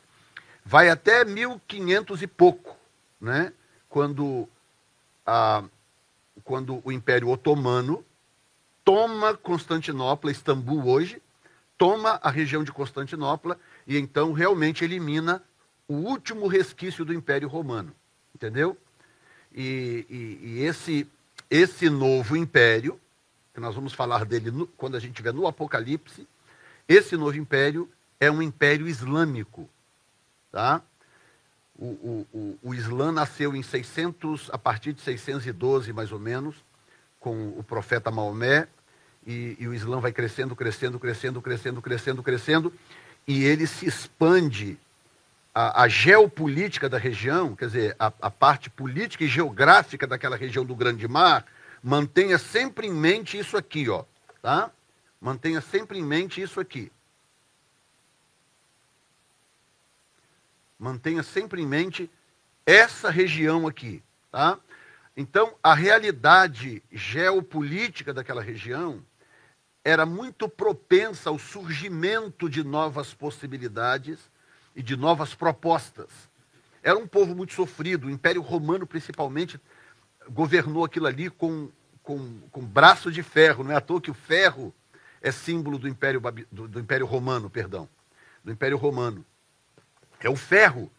[0.64, 2.76] Vai até 1500 e pouco,
[3.20, 3.52] né?
[3.88, 4.48] quando,
[5.26, 5.64] a,
[6.42, 8.04] quando o Império Otomano
[8.84, 11.22] toma Constantinopla, Istambul hoje,
[11.78, 15.42] toma a região de Constantinopla e então realmente elimina
[15.88, 17.92] o último resquício do Império Romano.
[18.34, 18.76] Entendeu?
[19.54, 21.06] E, e, e esse,
[21.48, 23.00] esse novo império,
[23.52, 26.26] que nós vamos falar dele no, quando a gente estiver no Apocalipse,
[26.88, 29.68] esse novo império é um império islâmico.
[30.50, 30.82] Tá?
[31.78, 36.54] O, o, o, o Islã nasceu em 600, a partir de 612, mais ou menos,
[37.18, 38.68] com o profeta Maomé,
[39.26, 42.72] e, e, o Islã vai crescendo, crescendo, crescendo, crescendo, crescendo, crescendo,
[43.26, 44.78] e ele se expande
[45.54, 50.64] a, a, geopolítica da região, quer dizer, a, a, parte política e geográfica daquela região
[50.64, 51.46] do Grande Mar,
[51.82, 54.04] mantenha sempre em mente isso aqui, ó,
[54.42, 54.70] tá?
[55.20, 56.92] Mantenha sempre em mente isso aqui.
[60.78, 62.10] Mantenha sempre em mente
[62.66, 64.58] essa região aqui, tá?
[65.16, 69.04] Então, a realidade geopolítica daquela região
[69.84, 74.18] era muito propensa ao surgimento de novas possibilidades
[74.74, 76.08] e de novas propostas.
[76.82, 79.60] Era um povo muito sofrido, o Império Romano, principalmente,
[80.28, 81.70] governou aquilo ali com,
[82.02, 83.62] com, com braço de ferro.
[83.62, 84.74] Não é à toa que o ferro
[85.22, 87.88] é símbolo do Império, do, do Império Romano, perdão,
[88.42, 89.24] do Império Romano.
[90.24, 90.90] É o ferro,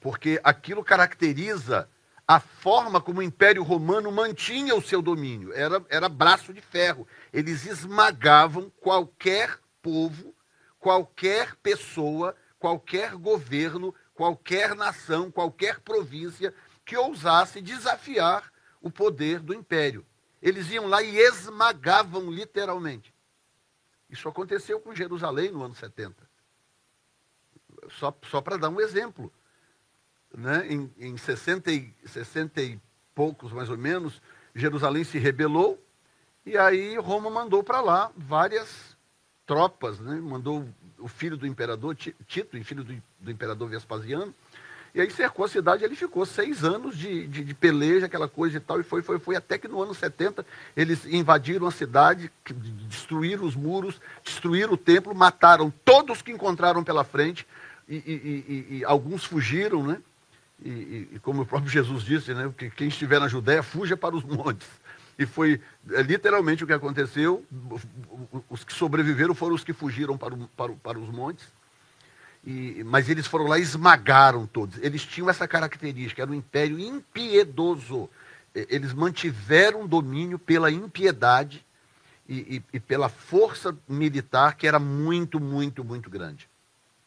[0.00, 1.88] porque aquilo caracteriza
[2.26, 5.52] a forma como o Império Romano mantinha o seu domínio.
[5.52, 7.06] Era, era braço de ferro.
[7.32, 10.32] Eles esmagavam qualquer povo,
[10.78, 20.02] qualquer pessoa qualquer governo, qualquer nação, qualquer província que ousasse desafiar o poder do império.
[20.40, 23.14] Eles iam lá e esmagavam literalmente.
[24.08, 26.23] Isso aconteceu com Jerusalém no ano 70.
[27.98, 29.32] Só, só para dar um exemplo.
[30.36, 30.66] Né?
[30.68, 32.78] Em, em 60, e, 60 e
[33.14, 34.20] poucos, mais ou menos,
[34.54, 35.80] Jerusalém se rebelou
[36.46, 38.94] e aí Roma mandou para lá várias
[39.46, 40.20] tropas, né?
[40.20, 40.68] mandou
[40.98, 44.34] o filho do imperador, Tito, filho do, do imperador Vespasiano,
[44.94, 48.58] e aí cercou a cidade, ele ficou seis anos de, de, de, peleja, aquela coisa
[48.58, 52.30] e tal, e foi, foi, foi, até que no ano 70 eles invadiram a cidade,
[52.88, 57.44] destruíram os muros, destruíram o templo, mataram todos que encontraram pela frente,
[57.88, 60.00] e, e, e, alguns fugiram, né?
[60.64, 62.52] E, como o próprio Jesus disse, né?
[62.56, 64.68] Que quem estiver na Judéia, fuja para os montes.
[65.18, 67.44] E foi é, literalmente o que aconteceu.
[68.48, 71.46] Os que sobreviveram foram os que fugiram para, o, para, para os montes.
[72.46, 74.78] E, mas eles foram lá e esmagaram todos.
[74.78, 78.08] Eles tinham essa característica, era um império impiedoso.
[78.54, 81.64] Eles mantiveram domínio pela impiedade
[82.28, 86.48] e, e, e, pela força militar que era muito, muito, muito grande.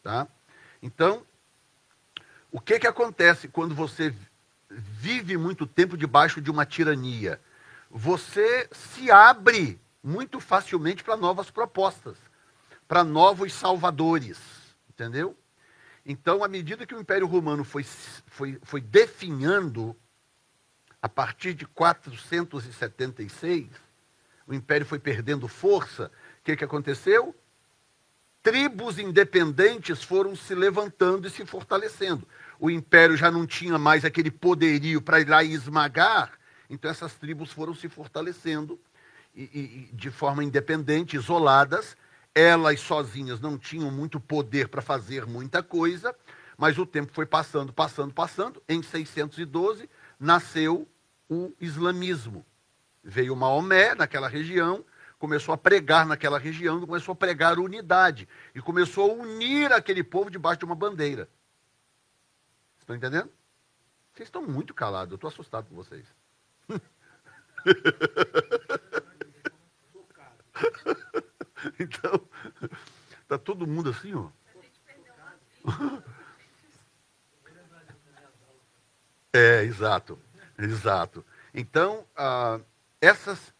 [0.03, 0.27] Tá?
[0.81, 1.23] Então,
[2.51, 4.13] o que, que acontece quando você
[4.69, 7.39] vive muito tempo debaixo de uma tirania?
[7.89, 12.17] Você se abre muito facilmente para novas propostas,
[12.87, 14.57] para novos salvadores
[14.97, 15.37] Entendeu?
[16.03, 19.95] Então, à medida que o Império Romano foi, foi, foi definhando,
[20.99, 23.67] a partir de 476,
[24.47, 26.11] o Império foi perdendo força.
[26.39, 27.35] O que, que aconteceu?
[28.47, 32.25] Tribos independentes foram se levantando e se fortalecendo.
[32.57, 36.31] O Império já não tinha mais aquele poderio para ir lá e esmagar,
[36.69, 38.79] então essas tribos foram se fortalecendo
[39.35, 41.97] e, e, de forma independente, isoladas,
[42.33, 46.15] elas sozinhas não tinham muito poder para fazer muita coisa,
[46.57, 48.63] mas o tempo foi passando, passando, passando.
[48.69, 50.87] Em 612 nasceu
[51.29, 52.45] o islamismo.
[53.03, 54.85] Veio Maomé naquela região,
[55.17, 60.29] começou a pregar naquela região, começou a pregar unidade e começou a unir aquele povo
[60.29, 61.29] debaixo de uma bandeira.
[62.79, 63.31] Estão entendendo?
[64.13, 66.05] Vocês estão muito calados, eu estou assustado com vocês.
[71.79, 72.27] Então,
[73.27, 74.29] tá todo mundo assim, ó.
[79.33, 80.19] É, exato,
[80.57, 81.25] exato.
[81.53, 82.59] Então, ah,
[83.01, 83.53] essas,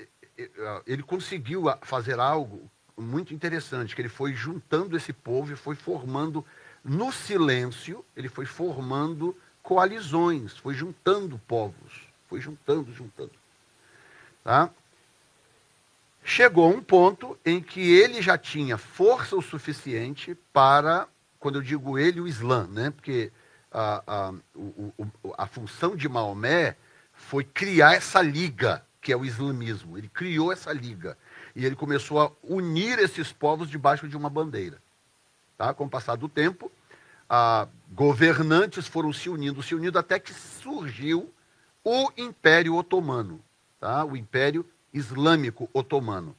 [0.86, 6.46] ele conseguiu fazer algo muito interessante, que ele foi juntando esse povo e foi formando,
[6.84, 13.32] no silêncio, ele foi formando coalizões, foi juntando povos, foi juntando, juntando.
[14.44, 14.72] Tá?
[16.28, 21.08] chegou um ponto em que ele já tinha força o suficiente para,
[21.40, 22.92] quando eu digo ele, o Islã, né?
[22.92, 23.32] porque
[23.72, 26.76] a, a, o, o, a função de Maomé
[27.14, 29.98] foi criar essa liga, que é o islamismo.
[29.98, 31.18] Ele criou essa liga.
[31.56, 34.82] E ele começou a unir esses povos debaixo de uma bandeira.
[35.58, 35.74] Tá?
[35.74, 36.72] Com o passar do tempo,
[37.92, 41.34] governantes foram se unindo, se unindo, até que surgiu
[41.84, 43.42] o Império Otomano.
[43.80, 44.04] Tá?
[44.06, 46.36] O Império Islâmico Otomano.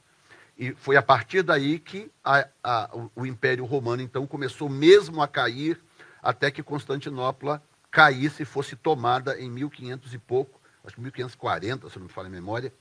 [0.57, 5.27] E foi a partir daí que a, a, o Império Romano, então, começou mesmo a
[5.27, 5.79] cair,
[6.21, 11.97] até que Constantinopla caísse e fosse tomada em 1500 e pouco, acho que 1540, se
[11.97, 12.73] não me falha a memória.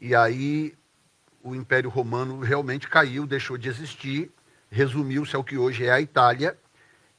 [0.00, 0.74] E aí
[1.42, 4.30] o Império Romano realmente caiu, deixou de existir,
[4.70, 6.58] resumiu-se ao que hoje é a Itália,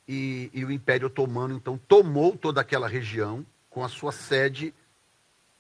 [0.07, 4.73] e, e, o Império Otomano, então, tomou toda aquela região com a sua sede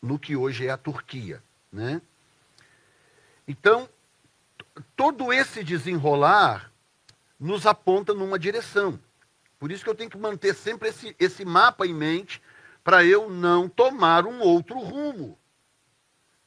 [0.01, 1.41] no que hoje é a Turquia.
[1.71, 2.01] Né?
[3.47, 3.87] Então,
[4.97, 6.71] todo esse desenrolar
[7.39, 8.99] nos aponta numa direção.
[9.59, 12.41] Por isso que eu tenho que manter sempre esse, esse mapa em mente
[12.83, 15.39] para eu não tomar um outro rumo.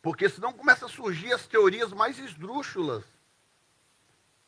[0.03, 3.05] Porque senão começa a surgir as teorias mais esdrúxulas,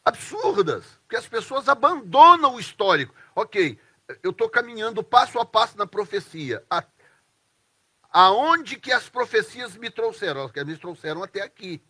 [0.04, 3.14] absurdas, que as pessoas abandonam o histórico.
[3.34, 3.78] Ok,
[4.22, 6.64] eu estou caminhando passo a passo na profecia
[8.10, 10.40] aonde que as profecias me trouxeram?
[10.40, 11.82] Elas me trouxeram até aqui.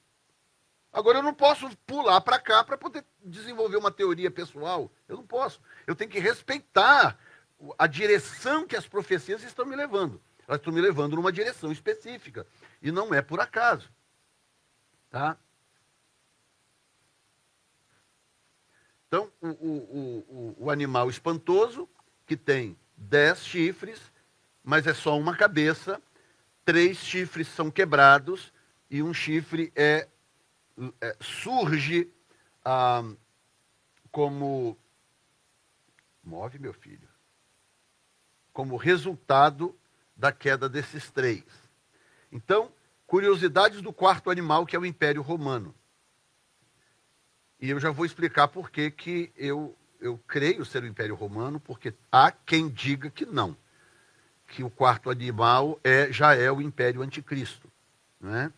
[0.92, 4.90] Agora eu não posso pular para cá para poder desenvolver uma teoria pessoal.
[5.06, 5.60] Eu não posso.
[5.86, 7.18] Eu tenho que respeitar
[7.78, 10.20] a direção que as profecias estão me levando.
[10.46, 12.46] Elas estão me levando numa direção específica.
[12.80, 13.90] E não é por acaso.
[15.10, 15.36] Tá?
[19.06, 21.88] Então, o, o, o, o animal espantoso,
[22.26, 24.00] que tem dez chifres,
[24.62, 26.00] mas é só uma cabeça,
[26.64, 28.52] três chifres são quebrados
[28.90, 30.06] e um chifre é,
[31.00, 32.12] é surge
[32.64, 33.02] ah,
[34.12, 34.76] como.
[36.22, 37.07] Move, meu filho.
[38.58, 39.72] Como resultado
[40.16, 41.44] da queda desses três.
[42.32, 42.72] Então,
[43.06, 45.72] curiosidades do quarto animal, que é o Império Romano.
[47.60, 51.60] E eu já vou explicar por que, que eu, eu creio ser o Império Romano,
[51.60, 53.56] porque há quem diga que não
[54.48, 57.70] que o quarto animal é, já é o império anticristo.
[58.20, 58.52] Né?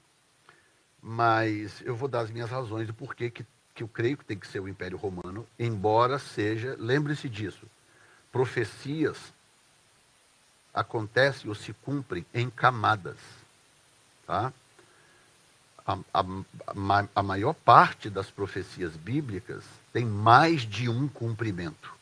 [1.02, 3.44] Mas eu vou dar as minhas razões do porquê que
[3.74, 7.66] que eu creio que tem que ser o Império Romano, embora seja, lembre-se disso,
[8.32, 9.32] profecias
[10.72, 13.16] acontecem ou se cumprem em camadas.
[14.26, 14.52] Tá?
[15.86, 16.24] A, a,
[17.14, 21.92] a, maior parte das profecias bíblicas tem mais de um cumprimento.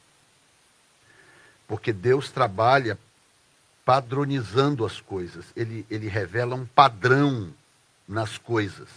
[1.67, 2.99] Porque Deus trabalha
[3.85, 5.47] padronizando as coisas.
[5.57, 7.53] Ele, ele revela um padrão
[8.07, 8.89] nas coisas.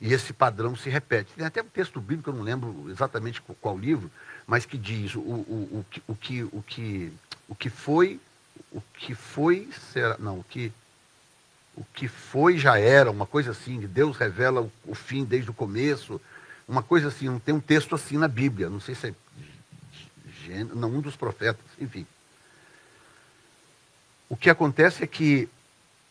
[0.00, 1.32] E esse padrão se repete.
[1.34, 4.10] Tem até um texto bíblico, eu não lembro exatamente qual livro,
[4.44, 7.12] mas que diz o, o, o, o, que, o, que,
[7.48, 8.20] o que foi,
[8.70, 10.72] o que foi, será, não, o que,
[11.76, 15.54] o que foi já era, uma coisa assim, Deus revela o, o fim desde o
[15.54, 16.20] começo,
[16.66, 19.14] uma coisa assim, tem um texto assim na Bíblia, não sei se é
[20.74, 22.06] não, um dos profetas, enfim.
[24.28, 25.48] O que acontece é que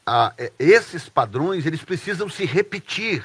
[0.05, 3.23] ah, esses padrões, eles precisam se repetir.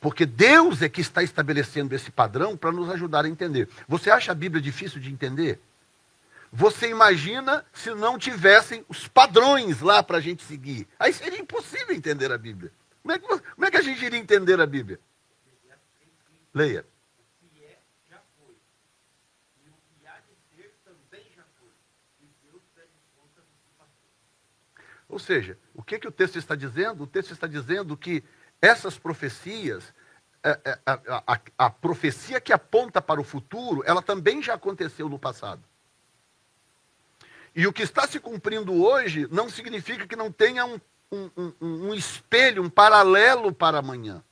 [0.00, 3.68] Porque Deus é que está estabelecendo esse padrão para nos ajudar a entender.
[3.88, 5.58] Você acha a Bíblia difícil de entender?
[6.56, 10.88] Você imagina se não tivessem os padrões lá para a gente seguir.
[10.98, 12.72] Aí seria impossível entender a Bíblia.
[13.02, 14.98] Como é, que, como é que a gente iria entender a Bíblia?
[16.54, 16.86] Leia.
[25.06, 27.04] Ou seja, o que, que o texto está dizendo?
[27.04, 28.24] O texto está dizendo que
[28.62, 29.92] essas profecias,
[30.42, 35.06] é, é, a, a, a, profecia que aponta para o futuro, ela também já aconteceu
[35.06, 35.62] no passado.
[37.56, 40.78] E o que está se cumprindo hoje não significa que não tenha um,
[41.10, 41.54] um, um,
[41.88, 44.22] um espelho, um paralelo para amanhã.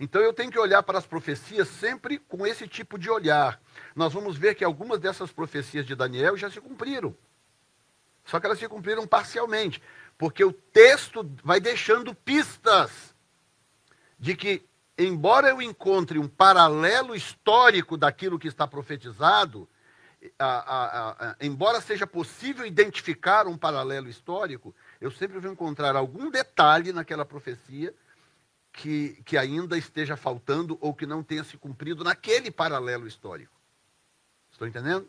[0.00, 3.60] Então eu tenho que olhar para as profecias sempre com esse tipo de olhar.
[3.94, 7.14] Nós vamos ver que algumas dessas profecias de Daniel já se cumpriram.
[8.24, 9.82] Só que elas se cumpriram parcialmente,
[10.16, 13.14] porque o texto vai deixando pistas
[14.18, 14.64] de que,
[14.96, 19.68] embora eu encontre um paralelo histórico daquilo que está profetizado,
[20.38, 26.30] a, a, a, embora seja possível identificar um paralelo histórico, eu sempre vou encontrar algum
[26.30, 27.94] detalhe naquela profecia
[28.72, 33.52] que, que ainda esteja faltando ou que não tenha se cumprido naquele paralelo histórico.
[34.50, 35.08] Estou entendendo?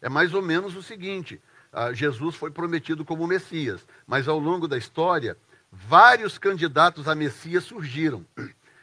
[0.00, 1.40] É mais ou menos o seguinte:
[1.72, 5.36] ah, Jesus foi prometido como Messias, mas ao longo da história,
[5.70, 8.24] vários candidatos a Messias surgiram.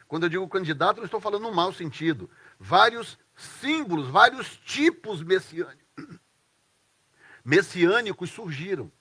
[0.07, 2.29] Quando eu digo candidato, não estou falando no mau sentido.
[2.59, 5.85] Vários símbolos, vários tipos messiânicos,
[7.43, 8.91] messiânicos surgiram.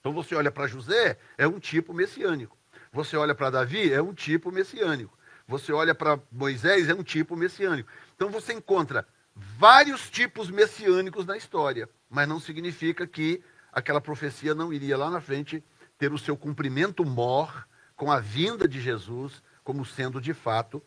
[0.00, 2.58] Então você olha para José, é um tipo messiânico.
[2.92, 5.16] Você olha para Davi, é um tipo messiânico.
[5.46, 7.90] Você olha para Moisés, é um tipo messiânico.
[8.14, 13.42] Então você encontra vários tipos messiânicos na história mas não significa que
[13.72, 15.64] aquela profecia não iria lá na frente
[15.96, 17.66] ter o seu cumprimento mor
[17.96, 20.82] com a vinda de Jesus como sendo de fato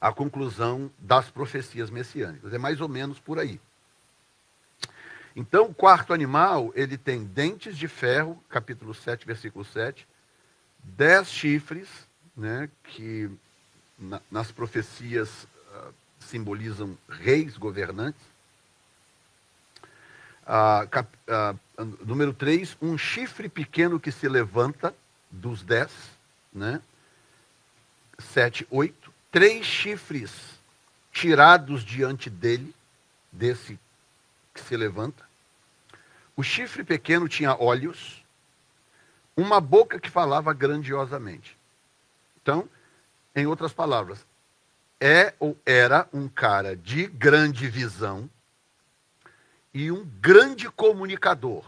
[0.00, 2.52] a conclusão das profecias messiânicas.
[2.52, 3.60] É mais ou menos por aí.
[5.34, 10.06] Então, o quarto animal, ele tem dentes de ferro, capítulo 7, versículo 7,
[10.82, 11.88] dez chifres,
[12.34, 13.30] né, que
[13.98, 18.20] na, nas profecias uh, simbolizam reis governantes,
[20.46, 21.56] ah, cap, ah,
[22.06, 24.94] número 3, um chifre pequeno que se levanta
[25.28, 25.90] dos 10,
[26.52, 26.80] né?
[28.18, 29.05] 7, 8.
[29.36, 30.58] Três chifres
[31.12, 32.74] tirados diante dele,
[33.30, 33.78] desse
[34.54, 35.28] que se levanta.
[36.34, 38.24] O chifre pequeno tinha olhos,
[39.36, 41.54] uma boca que falava grandiosamente.
[42.40, 42.66] Então,
[43.34, 44.24] em outras palavras,
[44.98, 48.30] é ou era um cara de grande visão,
[49.74, 51.62] e um grande comunicador,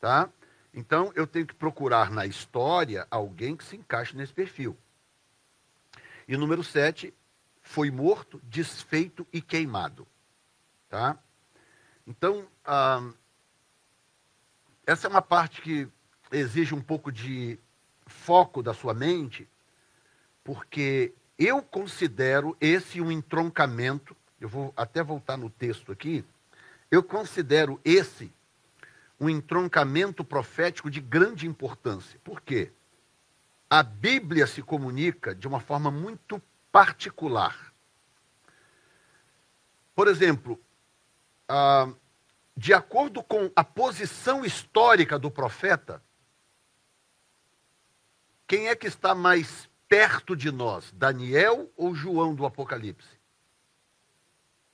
[0.00, 0.30] tá?
[0.72, 4.74] Então eu tenho que procurar na história alguém que se encaixe nesse perfil.
[6.30, 7.12] E número sete,
[7.60, 10.06] foi morto, desfeito e queimado,
[10.88, 11.18] tá?
[12.06, 13.10] Então ah,
[14.86, 15.88] essa é uma parte que
[16.32, 17.58] exige um pouco de
[18.06, 19.48] foco da sua mente,
[20.44, 24.16] porque eu considero esse um entroncamento.
[24.40, 26.24] Eu vou até voltar no texto aqui
[26.90, 28.32] eu considero esse
[29.18, 32.18] um entroncamento profético de grande importância.
[32.24, 32.72] Por quê?
[33.72, 36.42] A Bíblia se comunica de uma forma muito
[36.72, 37.72] particular.
[39.94, 40.60] Por exemplo,
[41.48, 41.88] ah,
[42.56, 46.02] de acordo com a posição histórica do profeta,
[48.44, 53.20] quem é que está mais perto de nós, Daniel ou João do Apocalipse?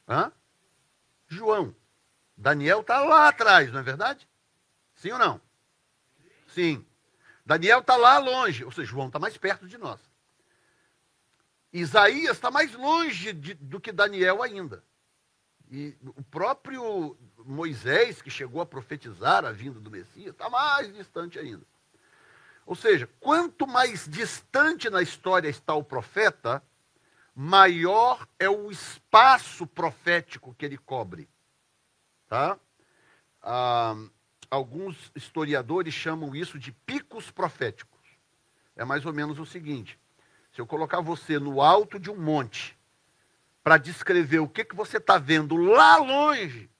[0.09, 0.32] Hã?
[1.28, 1.76] João.
[2.34, 4.26] Daniel está lá atrás, não é verdade?
[4.94, 5.40] Sim ou não?
[6.49, 6.86] Sim.
[7.47, 10.01] Daniel está lá longe, ou seja, João está mais perto de nós.
[11.72, 14.82] Isaías está mais longe de, do que Daniel ainda.
[15.70, 21.38] E o próprio Moisés, que chegou a profetizar a vinda do Messias, está mais distante
[21.38, 21.64] ainda.
[22.64, 26.61] Ou seja, quanto mais distante na história está o profeta,
[27.32, 31.28] maior é o espaço profético que ele cobre.
[32.26, 32.59] Tá?
[33.40, 33.94] Ah,
[34.51, 38.01] alguns historiadores chamam isso de picos proféticos.
[38.74, 39.99] É mais ou menos o seguinte:
[40.53, 42.78] se eu colocar você no alto de um monte
[43.62, 46.70] para descrever o que, que você está vendo lá longe,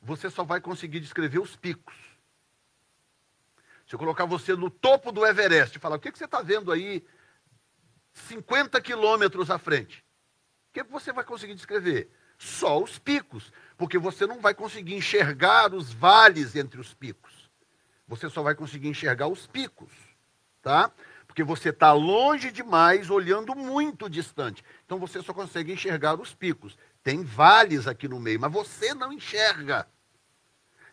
[0.00, 1.94] você só vai conseguir descrever os picos.
[3.86, 6.42] Se eu colocar você no topo do Everest e falar o que, que você está
[6.42, 7.06] vendo aí
[8.12, 10.04] 50 quilômetros à frente,
[10.70, 12.10] o que, que você vai conseguir descrever?
[12.38, 17.50] Só os picos, porque você não vai conseguir enxergar os vales entre os picos.
[18.06, 19.92] Você só vai conseguir enxergar os picos,
[20.62, 20.90] tá?
[21.26, 24.64] Porque você está longe demais, olhando muito distante.
[24.84, 26.78] Então você só consegue enxergar os picos.
[27.02, 29.86] Tem vales aqui no meio, mas você não enxerga.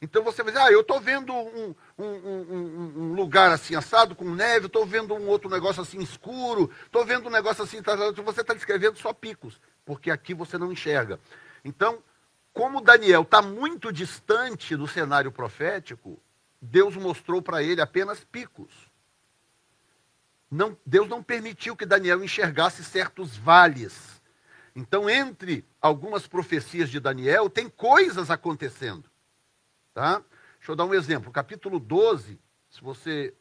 [0.04, 4.14] Então você vai dizer, ah, eu estou vendo um, um, um, um, lugar assim assado
[4.14, 7.96] com neve, estou vendo um outro negócio assim escuro, estou vendo um negócio assim, tá,
[7.96, 11.20] tá, você está descrevendo só picos, porque aqui você não enxerga.
[11.64, 12.02] Então,
[12.54, 16.22] como Daniel está muito distante do cenário profético,
[16.62, 18.72] Deus mostrou para ele apenas picos.
[20.50, 24.22] Não, Deus não permitiu que Daniel enxergasse certos vales.
[24.76, 29.10] Então, entre algumas profecias de Daniel, tem coisas acontecendo.
[29.94, 30.24] Tá?
[30.58, 31.32] Deixa eu dar um exemplo.
[31.32, 33.34] Capítulo 12, se você,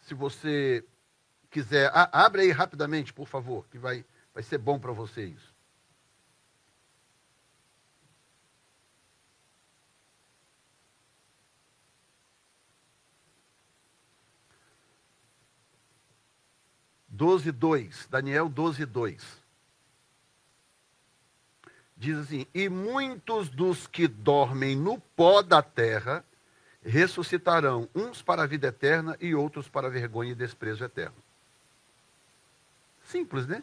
[0.00, 0.84] se você
[1.48, 4.04] quiser, abre aí rapidamente, por favor, que vai,
[4.34, 5.51] vai ser bom para você isso.
[17.22, 18.08] Doze, dois.
[18.10, 19.42] Daniel doze, dois
[22.02, 26.24] diz assim: E muitos dos que dormem no pó da terra
[26.84, 31.14] ressuscitarão, uns para a vida eterna e outros para a vergonha e desprezo eterno.
[33.04, 33.62] Simples, né?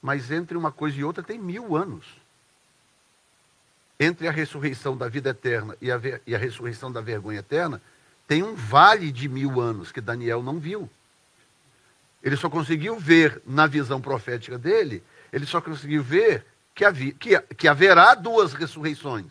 [0.00, 2.06] Mas entre uma coisa e outra tem mil anos.
[3.98, 7.82] Entre a ressurreição da vida eterna e a, e a ressurreição da vergonha eterna,
[8.28, 10.88] tem um vale de mil anos que Daniel não viu.
[12.24, 17.38] Ele só conseguiu ver na visão profética dele, ele só conseguiu ver que, havia, que,
[17.54, 19.30] que haverá duas ressurreições.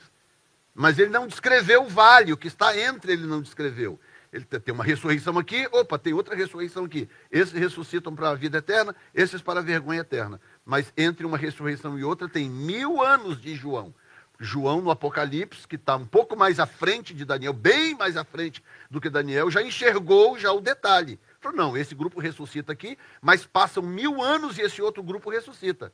[0.76, 4.00] Mas ele não descreveu o vale, o que está entre ele não descreveu.
[4.32, 7.10] Ele tem uma ressurreição aqui, opa, tem outra ressurreição aqui.
[7.32, 10.40] Esses ressuscitam para a vida eterna, esses para a vergonha eterna.
[10.64, 13.94] Mas entre uma ressurreição e outra tem mil anos de João.
[14.40, 18.24] João no Apocalipse, que está um pouco mais à frente de Daniel, bem mais à
[18.24, 21.20] frente do que Daniel, já enxergou já o detalhe.
[21.52, 25.94] Não, esse grupo ressuscita aqui, mas passam mil anos e esse outro grupo ressuscita.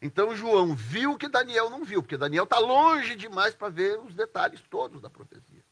[0.00, 4.14] Então João viu que Daniel não viu, porque Daniel está longe demais para ver os
[4.14, 5.64] detalhes todos da profecia.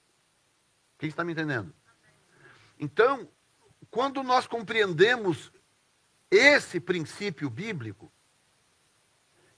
[0.98, 1.74] Quem está me entendendo?
[2.78, 3.28] Então,
[3.90, 5.51] quando nós compreendemos
[6.30, 8.12] esse princípio bíblico,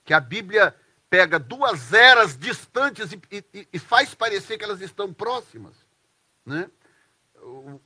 [0.04, 0.74] que a Bíblia
[1.10, 5.74] pega duas eras distantes e, e, e faz parecer que elas estão próximas,
[6.46, 6.70] né?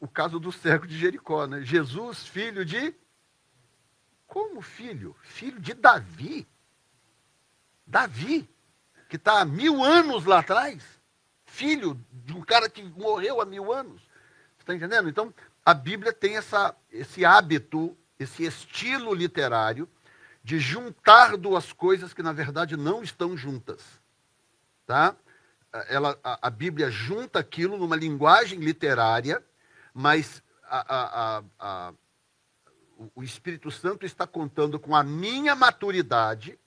[0.01, 1.63] O, caso do cego de Jericó, né?
[1.63, 2.95] Jesus, filho de.
[4.27, 5.17] Como filho?
[5.23, 6.47] Filho de Davi.
[7.87, 8.49] Davi,
[9.09, 10.83] que está há mil anos lá atrás,
[11.45, 14.03] filho de um cara que morreu há mil anos.
[14.59, 15.09] Está entendendo?
[15.09, 15.33] Então,
[15.65, 19.89] a Bíblia tem essa, esse hábito, esse estilo literário
[20.43, 23.83] de juntar duas coisas que, na verdade, não estão juntas.
[24.87, 25.17] Tá?
[25.89, 29.45] Ela, a, a Bíblia junta aquilo numa linguagem literária,
[29.99, 31.95] mas a, a,
[33.15, 36.59] o Espírito Santo está contando com a minha maturidade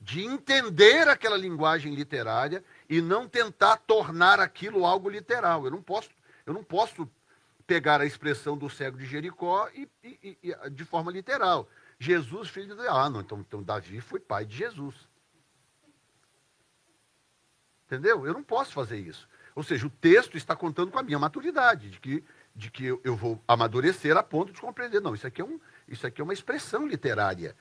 [0.00, 5.64] de entender aquela linguagem literária e não tentar tornar aquilo algo literal.
[5.64, 6.08] Eu não posso,
[6.46, 7.10] eu não posso
[7.66, 11.68] pegar a expressão do cego de Jericó e, e, e de forma literal.
[11.98, 14.94] Jesus, filho de Ah, não, então, então Davi foi pai de Jesus.
[17.86, 18.24] Entendeu?
[18.24, 19.28] Eu não posso fazer isso.
[19.56, 22.22] Ou seja, o texto está contando com a minha maturidade, de que,
[22.56, 25.00] de que eu, eu vou amadurecer a ponto de compreender.
[25.00, 27.54] Não, isso aqui é, um, isso aqui é uma expressão literária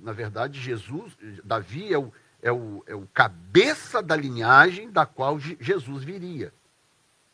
[0.00, 5.38] na verdade, Jesus, Davi é o, é o, é o cabeça da linhagem da qual
[5.38, 6.52] Jesus viria.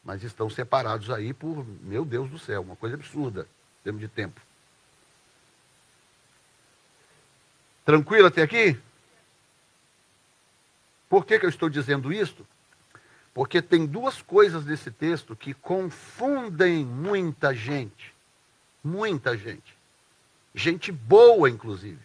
[0.04, 3.42] Mas estão separados aí por, meu Deus do céu, uma coisa absurda,
[3.80, 4.40] em termos de tempo.
[7.84, 8.78] Tranquilo até aqui?
[11.08, 12.46] Por que, que eu estou dizendo isto?
[13.34, 18.14] Porque tem duas coisas nesse texto que confundem muita gente.
[18.84, 19.76] Muita gente.
[20.54, 22.00] Gente boa, inclusive.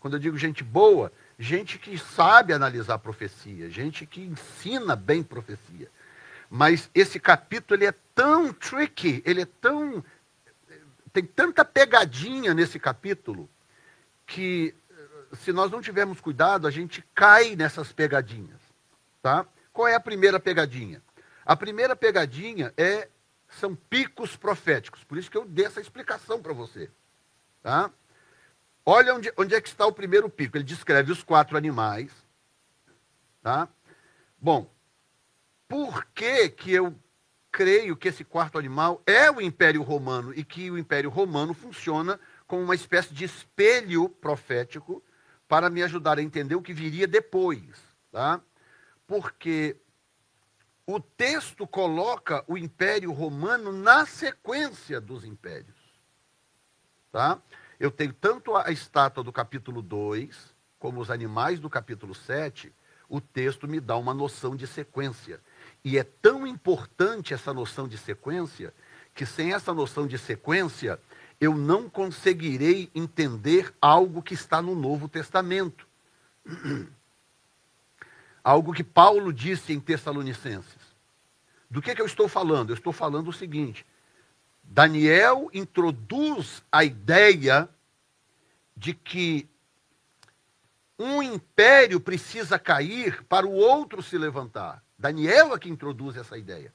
[0.00, 5.88] Quando eu digo gente boa, gente que sabe analisar profecia, gente que ensina bem profecia.
[6.50, 10.04] Mas esse capítulo ele é tão tricky, ele é tão
[11.12, 13.48] tem tanta pegadinha nesse capítulo
[14.26, 14.74] que
[15.34, 18.60] se nós não tivermos cuidado, a gente cai nessas pegadinhas,
[19.22, 19.46] tá?
[19.72, 21.02] Qual é a primeira pegadinha?
[21.44, 23.08] A primeira pegadinha é
[23.48, 25.04] são picos proféticos.
[25.04, 26.90] Por isso que eu dei essa explicação para você,
[27.62, 27.90] tá?
[28.84, 30.56] Olha onde, onde é que está o primeiro pico.
[30.56, 32.10] Ele descreve os quatro animais.
[33.40, 33.68] Tá?
[34.38, 34.70] Bom,
[35.68, 36.94] por que, que eu
[37.50, 42.18] creio que esse quarto animal é o Império Romano e que o Império Romano funciona
[42.46, 45.02] como uma espécie de espelho profético
[45.46, 47.62] para me ajudar a entender o que viria depois.
[48.10, 48.40] Tá?
[49.06, 49.76] Porque
[50.86, 55.80] o texto coloca o Império Romano na sequência dos impérios.
[57.10, 57.40] Tá?
[57.82, 62.72] eu tenho tanto a estátua do capítulo 2, como os animais do capítulo 7,
[63.08, 65.40] o texto me dá uma noção de sequência.
[65.84, 68.72] E é tão importante essa noção de sequência,
[69.12, 70.96] que sem essa noção de sequência,
[71.40, 75.84] eu não conseguirei entender algo que está no Novo Testamento.
[78.42, 80.92] algo que Paulo disse em Tessalonicenses.
[81.70, 82.70] Do que, que eu estou falando?
[82.70, 83.86] Eu estou falando o seguinte:
[84.62, 87.68] Daniel introduz a ideia
[88.76, 89.48] de que
[90.98, 94.84] um império precisa cair para o outro se levantar.
[94.98, 96.72] Daniel é que introduz essa ideia.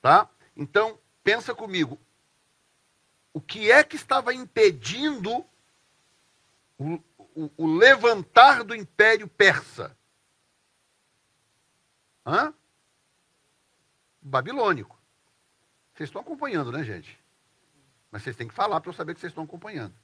[0.00, 0.28] Tá?
[0.56, 1.98] Então, pensa comigo.
[3.32, 5.44] O que é que estava impedindo
[6.78, 6.98] o,
[7.40, 9.96] o, o levantar do império persa?
[12.26, 12.52] Hã?
[14.20, 14.98] Babilônico.
[15.94, 17.18] Vocês estão acompanhando, né, gente?
[18.10, 19.94] Mas vocês têm que falar para eu saber que vocês estão acompanhando.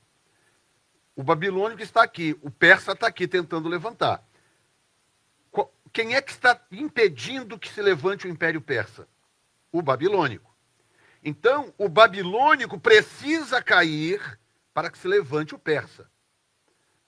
[1.14, 4.22] O babilônico está aqui, o persa está aqui tentando levantar.
[5.92, 9.08] Quem é que está impedindo que se levante o império persa?
[9.72, 10.54] O babilônico.
[11.24, 14.38] Então, o babilônico precisa cair
[14.74, 16.08] para que se levante o persa.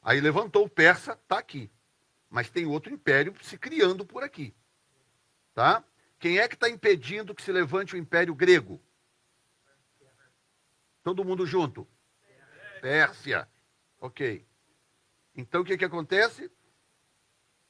[0.02, 1.70] Aí levantou o persa, está aqui.
[2.30, 4.54] Mas tem outro império se criando por aqui.
[5.54, 5.82] Tá?
[6.18, 8.80] Quem é que está impedindo que se levante o Império Grego?
[11.02, 11.86] Todo mundo junto?
[12.80, 13.48] Pérsia.
[14.00, 14.46] Ok.
[15.34, 16.50] Então o que, que acontece?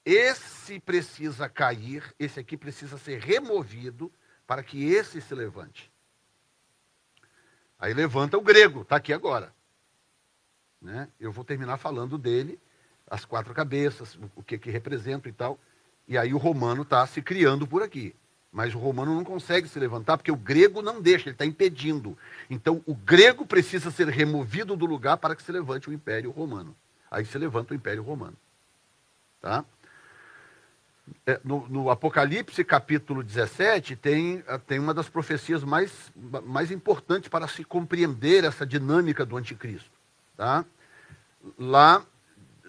[0.05, 4.13] Esse precisa cair, esse aqui precisa ser removido
[4.47, 5.93] para que esse se levante.
[7.79, 9.55] Aí levanta o grego, está aqui agora.
[10.81, 11.09] Né?
[11.19, 12.59] Eu vou terminar falando dele,
[13.11, 15.59] as quatro cabeças, o que, que representa e tal.
[16.07, 18.15] E aí o romano está se criando por aqui.
[18.51, 22.17] Mas o romano não consegue se levantar porque o grego não deixa, ele está impedindo.
[22.49, 26.75] Então o grego precisa ser removido do lugar para que se levante o Império Romano.
[27.11, 28.37] Aí se levanta o Império Romano.
[29.41, 29.65] Tá?
[31.27, 36.13] É, no, no, Apocalipse, capítulo 17, tem, tem uma das profecias mais,
[36.45, 39.98] mais importantes para se compreender essa dinâmica do anticristo.
[40.39, 40.65] Tá?
[41.59, 42.03] Lá,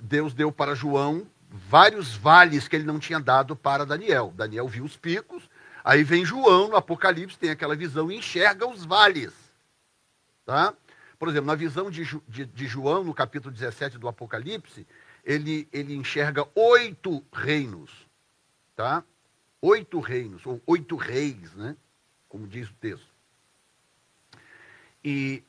[0.02, 4.34] Deus deu para João vários vales que ele não tinha dado para Daniel.
[4.36, 5.50] Daniel viu os picos,
[5.84, 9.34] Aí vem João no Apocalipse, tem aquela visão e enxerga os vales.
[10.46, 10.74] Tá?
[11.18, 14.86] Por exemplo, na visão de, de, de João, no capítulo 17 do Apocalipse,
[15.24, 17.92] ele, ele enxerga oito reinos.
[18.76, 19.04] Tá?
[19.62, 21.76] Oito reinos, ou oito reis, né?
[22.28, 23.10] como diz o texto.
[25.04, 25.44] E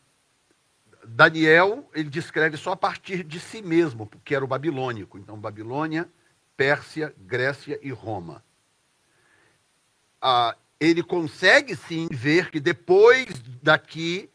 [1.12, 5.18] Daniel, ele descreve só a partir de si mesmo, porque era o babilônico.
[5.18, 6.08] Então, Babilônia,
[6.56, 8.42] Pérsia, Grécia e Roma
[10.20, 13.26] ah, ele consegue sim ver que depois
[13.62, 14.30] daqui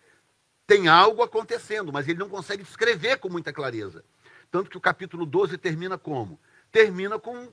[0.65, 4.03] tem algo acontecendo, mas ele não consegue descrever com muita clareza.
[4.49, 6.39] Tanto que o capítulo 12 termina como?
[6.71, 7.49] Termina com,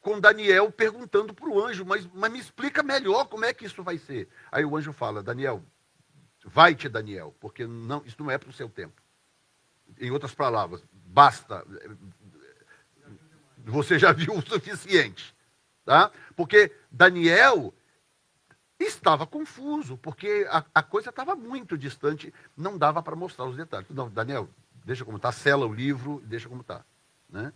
[0.00, 3.82] com Daniel perguntando para o anjo, mas, mas me explica melhor como é que isso
[3.82, 4.28] vai ser.
[4.50, 5.62] Aí o anjo fala, Daniel,
[6.44, 9.00] vai-te, Daniel, porque não, isso não é para o seu tempo.
[9.98, 11.64] Em outras palavras, basta.
[13.58, 15.34] Você já viu o suficiente.
[15.84, 16.10] Tá?
[16.34, 17.74] Porque Daniel
[18.78, 23.88] estava confuso, porque a, a coisa estava muito distante, não dava para mostrar os detalhes.
[23.90, 24.48] Não, Daniel,
[24.84, 26.84] deixa como está, sela o livro, deixa como está.
[27.28, 27.52] Né?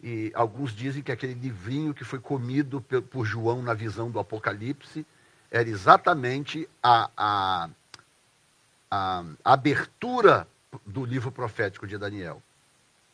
[0.00, 5.06] E alguns dizem que aquele livrinho que foi comido por João na visão do Apocalipse
[5.50, 7.70] era exatamente a, a,
[8.90, 10.46] a, abertura
[10.86, 12.42] do livro profético de Daniel.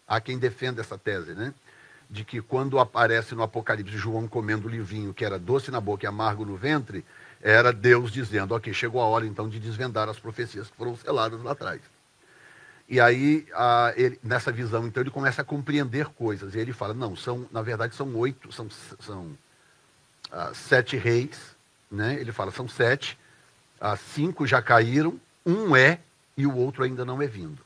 [0.06, 1.54] Há quem defenda essa tese, né?
[2.10, 6.04] de que quando aparece no Apocalipse João comendo o livinho que era doce na boca
[6.04, 7.04] e amargo no ventre,
[7.42, 11.42] era Deus dizendo, ok, chegou a hora então de desvendar as profecias que foram seladas
[11.42, 11.80] lá atrás.
[12.88, 16.54] E aí, a, ele, nessa visão, então, ele começa a compreender coisas.
[16.54, 18.68] E ele fala, não, são, na verdade, são oito, são,
[19.00, 19.36] são
[20.30, 21.56] ah, sete reis,
[21.90, 22.14] né?
[22.20, 23.18] Ele fala, são sete,
[23.80, 26.00] ah, cinco já caíram, um é
[26.36, 27.62] e o outro ainda não é vindo.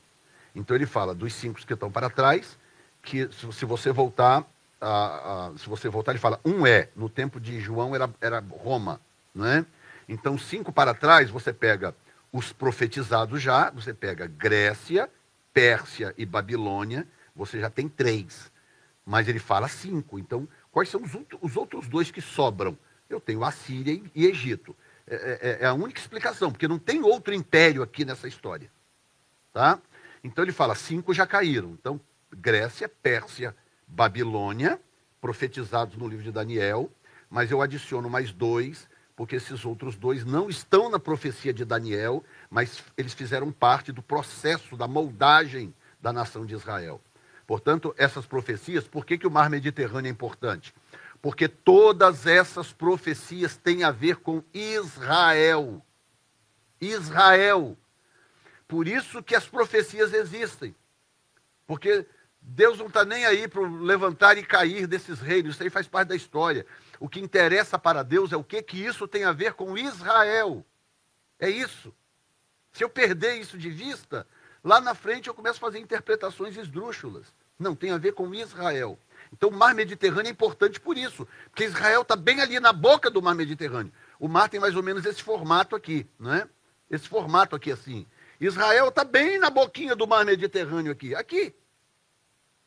[0.53, 2.57] Então ele fala dos cinco que estão para trás,
[3.01, 4.45] que se você voltar,
[4.81, 8.99] ah, se você voltar, ele fala, um é, no tempo de João era, era Roma,
[9.33, 9.65] não é?
[10.09, 11.95] Então, cinco para trás, você pega
[12.33, 15.07] os profetizados já, você pega Grécia,
[15.53, 18.51] Pérsia e Babilônia, você já tem três.
[19.05, 20.17] Mas ele fala cinco.
[20.17, 21.11] Então, quais são os,
[21.41, 22.75] os outros dois que sobram?
[23.09, 24.75] Eu tenho a Síria e Egito.
[25.07, 28.69] É, é, é, a única explicação, porque não tem outro império aqui nessa história.
[29.51, 29.79] Tá?
[30.23, 31.71] Então ele fala: cinco já caíram.
[31.71, 31.99] Então,
[32.31, 33.55] Grécia, Pérsia,
[33.87, 34.79] Babilônia,
[35.19, 36.91] profetizados no livro de Daniel,
[37.29, 38.87] mas eu adiciono mais dois
[39.19, 44.01] porque esses outros dois não estão na profecia de Daniel, mas eles fizeram parte do
[44.01, 47.01] processo da moldagem da nação de Israel.
[47.45, 50.73] Portanto, essas profecias, por que, que o mar Mediterrâneo é importante?
[51.21, 55.85] Porque todas essas profecias têm a ver com Israel.
[56.79, 57.77] Israel.
[58.67, 60.75] Por isso que as profecias existem.
[61.67, 62.05] Porque
[62.41, 66.09] Deus não está nem aí para levantar e cair desses reinos, isso aí faz parte
[66.09, 66.65] da história.
[66.99, 70.65] O que interessa para Deus é o que, que isso tem a ver com Israel.
[71.39, 71.93] É isso.
[72.71, 74.27] Se eu perder isso de vista,
[74.63, 77.33] lá na frente eu começo a fazer interpretações esdrúxulas.
[77.57, 78.97] Não, tem a ver com Israel.
[79.31, 83.09] Então o mar Mediterrâneo é importante por isso, porque Israel está bem ali na boca
[83.09, 83.93] do mar Mediterrâneo.
[84.19, 86.47] O mar tem mais ou menos esse formato aqui, não é?
[86.89, 88.07] Esse formato aqui assim.
[88.39, 91.13] Israel está bem na boquinha do mar Mediterrâneo aqui.
[91.13, 91.53] Aqui.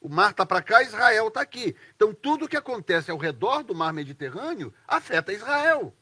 [0.00, 1.76] O mar está para cá, Israel está aqui.
[1.94, 5.94] Então, tudo que acontece ao redor do mar Mediterrâneo afeta Israel.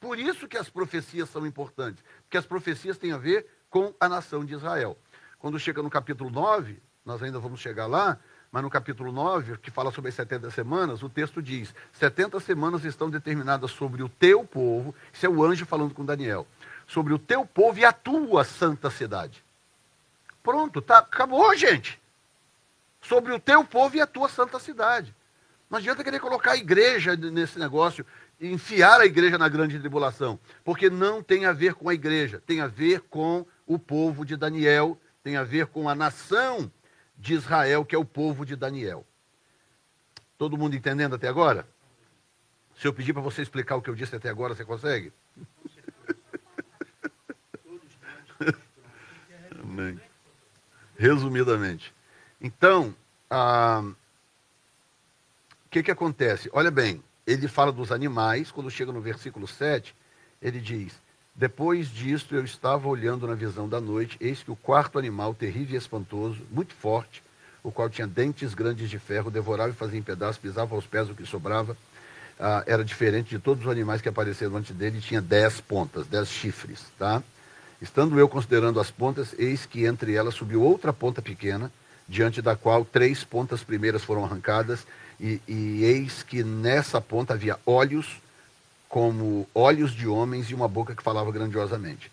[0.00, 4.08] Por isso que as profecias são importantes, porque as profecias têm a ver com a
[4.08, 4.96] nação de Israel.
[5.40, 8.20] Quando chega no capítulo 9, nós ainda vamos chegar lá,
[8.50, 12.84] mas no capítulo 9, que fala sobre as 70 semanas, o texto diz: 70 semanas
[12.84, 16.46] estão determinadas sobre o teu povo, isso é o anjo falando com Daniel,
[16.86, 19.44] sobre o teu povo e a tua santa cidade.
[20.42, 22.00] Pronto, tá, acabou, gente
[23.00, 25.14] sobre o teu povo e a tua santa cidade.
[25.70, 28.04] Não adianta querer colocar a igreja nesse negócio,
[28.40, 32.60] enfiar a igreja na grande tribulação, porque não tem a ver com a igreja, tem
[32.60, 36.70] a ver com o povo de Daniel, tem a ver com a nação
[37.18, 39.04] de Israel, que é o povo de Daniel.
[40.38, 41.66] Todo mundo entendendo até agora?
[42.76, 45.12] Se eu pedir para você explicar o que eu disse até agora, você consegue?
[49.60, 50.00] Amém.
[50.96, 51.92] Resumidamente.
[52.40, 52.94] Então,
[53.28, 53.82] ah,
[55.66, 56.48] o que, que acontece?
[56.52, 59.94] Olha bem, ele fala dos animais, quando chega no versículo 7,
[60.40, 60.98] ele diz:
[61.38, 65.76] Depois disto eu estava olhando na visão da noite, eis que o quarto animal, terrível
[65.76, 67.22] e espantoso, muito forte,
[67.62, 71.08] o qual tinha dentes grandes de ferro, devorava e fazia em pedaços, pisava aos pés
[71.08, 71.76] o que sobrava,
[72.40, 76.26] ah, era diferente de todos os animais que apareceram antes dele, tinha dez pontas, dez
[76.28, 76.84] chifres.
[76.98, 77.22] Tá?
[77.80, 81.70] Estando eu considerando as pontas, eis que entre elas subiu outra ponta pequena,
[82.08, 84.84] diante da qual três pontas primeiras foram arrancadas,
[85.20, 88.20] e, e eis que nessa ponta havia olhos
[88.88, 92.10] como olhos de homens e uma boca que falava grandiosamente.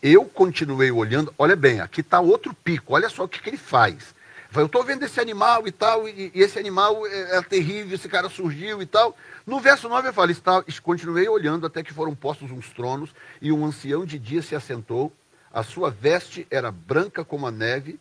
[0.00, 3.56] Eu continuei olhando, olha bem, aqui está outro pico, olha só o que, que ele
[3.56, 4.14] faz.
[4.54, 8.08] Eu estou vendo esse animal e tal, e, e esse animal é, é, terrível, esse
[8.08, 9.16] cara surgiu e tal.
[9.46, 13.50] No verso 9 eu falo, está, continuei olhando até que foram postos uns tronos, e
[13.50, 15.12] um ancião de dia se assentou,
[15.52, 17.98] a sua veste era branca como a neve,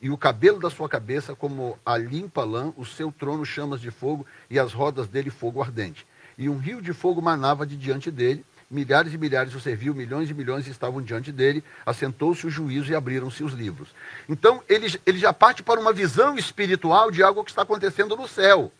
[0.00, 3.90] e o cabelo da sua cabeça como a limpa lã, o seu trono chamas de
[3.90, 6.06] fogo e as rodas dele fogo ardente.
[6.38, 10.30] E um rio de fogo manava de diante dele, milhares e milhares o serviam, milhões
[10.30, 13.92] e milhões estavam diante dele, assentou-se o juízo e abriram-se os livros.
[14.28, 18.28] Então, ele, ele já parte para uma visão espiritual de algo que está acontecendo no
[18.28, 18.72] céu.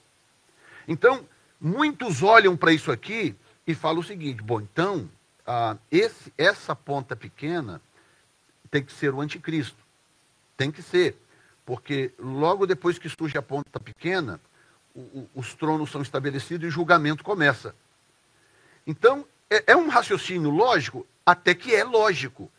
[0.87, 1.27] Então,
[1.61, 3.35] muitos olham para isso aqui
[3.67, 5.11] e falam o seguinte: bom, então,
[5.45, 7.81] ah, esse, essa ponta pequena
[8.71, 9.83] tem que ser o anticristo.
[10.57, 11.17] Tem que ser.
[11.67, 14.41] Porque logo depois que surge a ponta pequena,
[15.35, 17.75] os tronos são estabelecidos e o julgamento começa.
[18.87, 21.07] Então, é, é um raciocínio lógico?
[21.25, 22.51] Até que é lógico.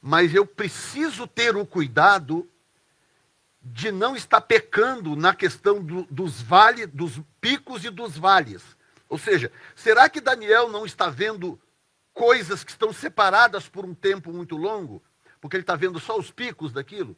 [0.00, 2.48] Mas eu preciso ter o cuidado
[3.62, 8.62] de não estar pecando na questão do, dos vales, dos picos e dos vales.
[9.08, 11.60] Ou seja, será que Daniel não está vendo
[12.12, 15.02] coisas que estão separadas por um tempo muito longo?
[15.40, 17.16] Porque ele está vendo só os picos daquilo?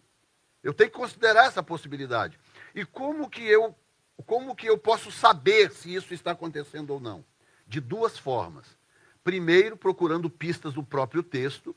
[0.62, 2.38] Eu tenho que considerar essa possibilidade.
[2.74, 3.74] E como que eu
[4.22, 7.24] como que eu posso saber se isso está acontecendo ou não?
[7.66, 8.66] De duas formas.
[9.22, 11.74] Primeiro, procurando pistas do próprio texto.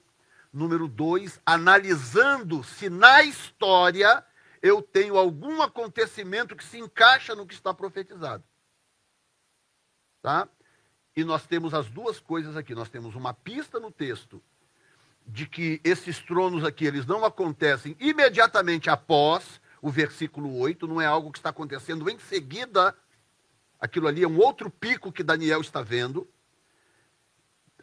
[0.52, 4.26] Número dois, analisando se na história
[4.62, 8.44] eu tenho algum acontecimento que se encaixa no que está profetizado.
[10.22, 10.48] Tá?
[11.16, 12.76] E nós temos as duas coisas aqui.
[12.76, 14.42] Nós temos uma pista no texto
[15.26, 21.06] de que esses tronos aqui eles não acontecem imediatamente após o versículo 8, não é
[21.06, 22.96] algo que está acontecendo em seguida.
[23.80, 26.28] Aquilo ali é um outro pico que Daniel está vendo.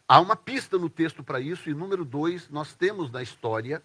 [0.07, 3.81] Há uma pista no texto para isso, e número dois, nós temos na história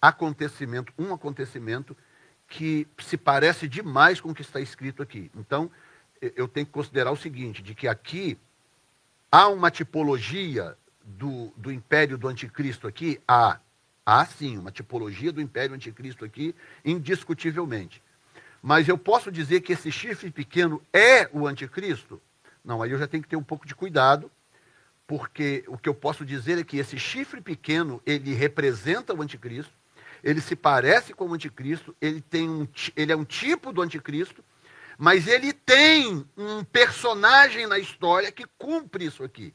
[0.00, 1.96] acontecimento, um acontecimento
[2.46, 5.30] que se parece demais com o que está escrito aqui.
[5.34, 5.70] Então,
[6.20, 8.38] eu tenho que considerar o seguinte, de que aqui
[9.30, 13.20] há uma tipologia do, do império do anticristo aqui?
[13.26, 13.60] Há.
[14.10, 18.02] Há sim, uma tipologia do império anticristo aqui, indiscutivelmente.
[18.62, 22.18] Mas eu posso dizer que esse chifre pequeno é o anticristo?
[22.64, 24.32] Não, aí eu já tenho que ter um pouco de cuidado,
[25.06, 29.74] porque o que eu posso dizer é que esse chifre pequeno, ele representa o anticristo,
[30.24, 34.42] ele se parece com o anticristo, ele, tem um, ele é um tipo do anticristo,
[34.96, 39.54] mas ele tem um personagem na história que cumpre isso aqui.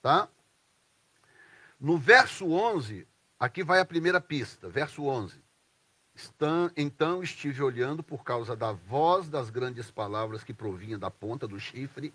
[0.00, 0.28] Tá?
[1.80, 3.04] No verso 11,
[3.44, 5.38] Aqui vai a primeira pista, verso 11.
[6.74, 11.60] Então estive olhando por causa da voz das grandes palavras que provinha da ponta do
[11.60, 12.14] chifre.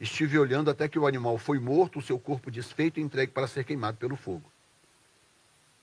[0.00, 3.46] Estive olhando até que o animal foi morto, o seu corpo desfeito e entregue para
[3.46, 4.50] ser queimado pelo fogo.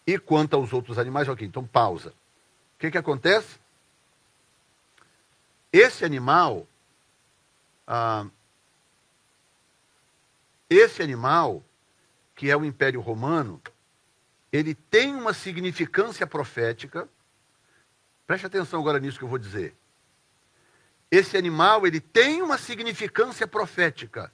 [0.06, 2.10] E quanto aos outros animais, ok, então pausa.
[2.76, 3.58] O que, que acontece?
[5.72, 6.68] Esse animal,
[7.88, 8.26] ah,
[10.70, 11.64] esse animal,
[12.36, 13.62] que é o Império Romano,
[14.54, 17.10] ele tem uma significância profética.
[18.28, 19.76] Preste atenção agora nisso que eu vou dizer.
[21.10, 24.32] Esse animal, ele tem uma significância profética,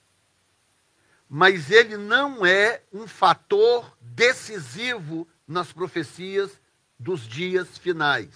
[1.29, 6.59] mas ele não é um fator decisivo nas profecias
[6.97, 8.35] dos dias finais.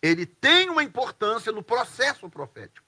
[0.00, 2.86] Ele tem uma importância no processo profético,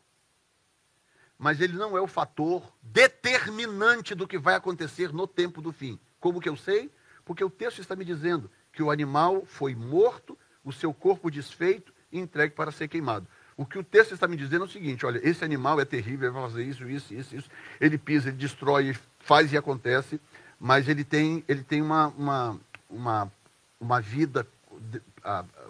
[1.36, 5.98] mas ele não é o fator determinante do que vai acontecer no tempo do fim.
[6.20, 6.90] Como que eu sei?
[7.24, 11.92] Porque o texto está me dizendo que o animal foi morto, o seu corpo desfeito
[12.12, 13.26] e entregue para ser queimado.
[13.56, 16.32] O que o texto está me dizendo é o seguinte: olha, esse animal é terrível,
[16.32, 17.50] vai fazer isso, isso, isso, isso.
[17.80, 20.20] Ele pisa, ele destrói, faz e acontece,
[20.58, 23.32] mas ele tem, ele tem uma, uma, uma,
[23.78, 24.46] uma vida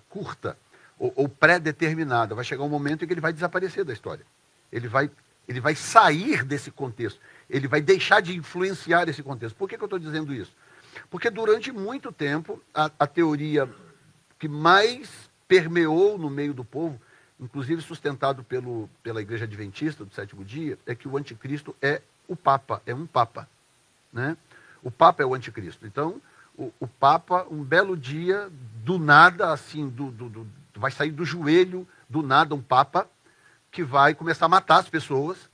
[0.09, 0.57] curta
[0.99, 2.35] ou, ou pré-determinada.
[2.35, 4.25] Vai chegar um momento em que ele vai desaparecer da história.
[4.71, 5.11] Ele vai,
[5.49, 7.21] ele vai sair desse contexto
[7.51, 9.57] ele vai deixar de influenciar esse contexto.
[9.57, 10.53] Por que, que eu estou dizendo isso?
[11.11, 13.69] Porque durante muito tempo, a, a teoria
[14.39, 17.01] que mais permeou no meio do povo,
[17.39, 22.37] inclusive sustentado pelo, pela Igreja Adventista do sétimo dia, é que o anticristo é o
[22.37, 23.49] Papa, é um Papa.
[24.13, 24.37] Né?
[24.83, 25.87] O Papa é o anticristo.
[25.87, 26.23] Então,
[26.57, 28.49] o, o Papa, um belo dia,
[28.85, 30.47] do nada, assim, do, do, do,
[30.77, 33.09] vai sair do joelho, do nada, um Papa,
[33.73, 35.50] que vai começar a matar as pessoas,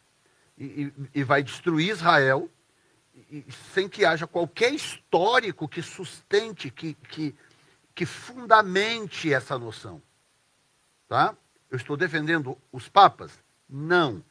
[0.59, 2.51] e, e vai destruir Israel,
[3.31, 3.45] e,
[3.75, 7.35] sem que haja qualquer histórico que sustente, que, que,
[7.95, 10.03] que fundamente essa noção.
[11.09, 11.35] Tá?
[11.71, 13.33] Eu estou defendendo os papas?
[13.69, 14.25] Não.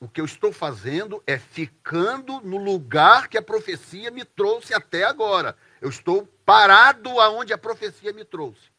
[0.00, 5.04] O que eu estou fazendo é ficando no lugar que a profecia me trouxe até
[5.04, 5.56] agora.
[5.80, 8.72] Eu estou parado aonde a profecia me trouxe.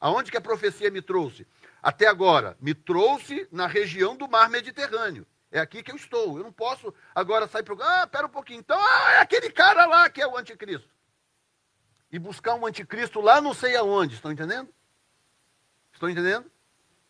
[0.00, 1.44] Aonde que a profecia me trouxe?
[1.82, 5.26] Até agora, me trouxe na região do mar Mediterrâneo.
[5.50, 6.36] É aqui que eu estou.
[6.36, 7.74] Eu não posso agora sair para.
[7.80, 8.60] Ah, pera um pouquinho.
[8.60, 10.88] Então, ah, é aquele cara lá que é o anticristo.
[12.10, 14.14] E buscar um anticristo lá não sei aonde.
[14.14, 14.68] Estão entendendo?
[15.92, 16.50] Estão entendendo?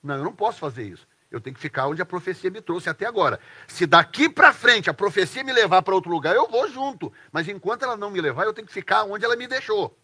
[0.02, 1.06] Não, eu não posso fazer isso.
[1.30, 3.38] Eu tenho que ficar onde a profecia me trouxe até agora.
[3.66, 7.12] Se daqui para frente a profecia me levar para outro lugar, eu vou junto.
[7.30, 9.98] Mas enquanto ela não me levar, eu tenho que ficar onde ela me deixou.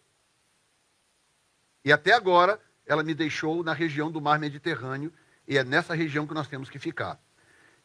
[1.83, 5.11] E até agora, ela me deixou na região do mar Mediterrâneo.
[5.47, 7.19] E é nessa região que nós temos que ficar.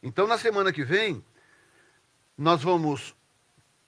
[0.01, 1.23] Então, na semana que vem,
[2.37, 3.15] nós vamos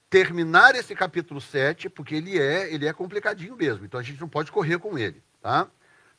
[0.10, 4.30] terminar esse capítulo 7, porque ele é, ele é complicadinho mesmo, então a gente não
[4.30, 5.68] pode correr com ele, tá?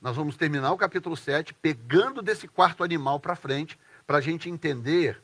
[0.00, 4.50] Nós vamos terminar o capítulo 7 pegando desse quarto animal para frente, para a gente
[4.50, 5.22] entender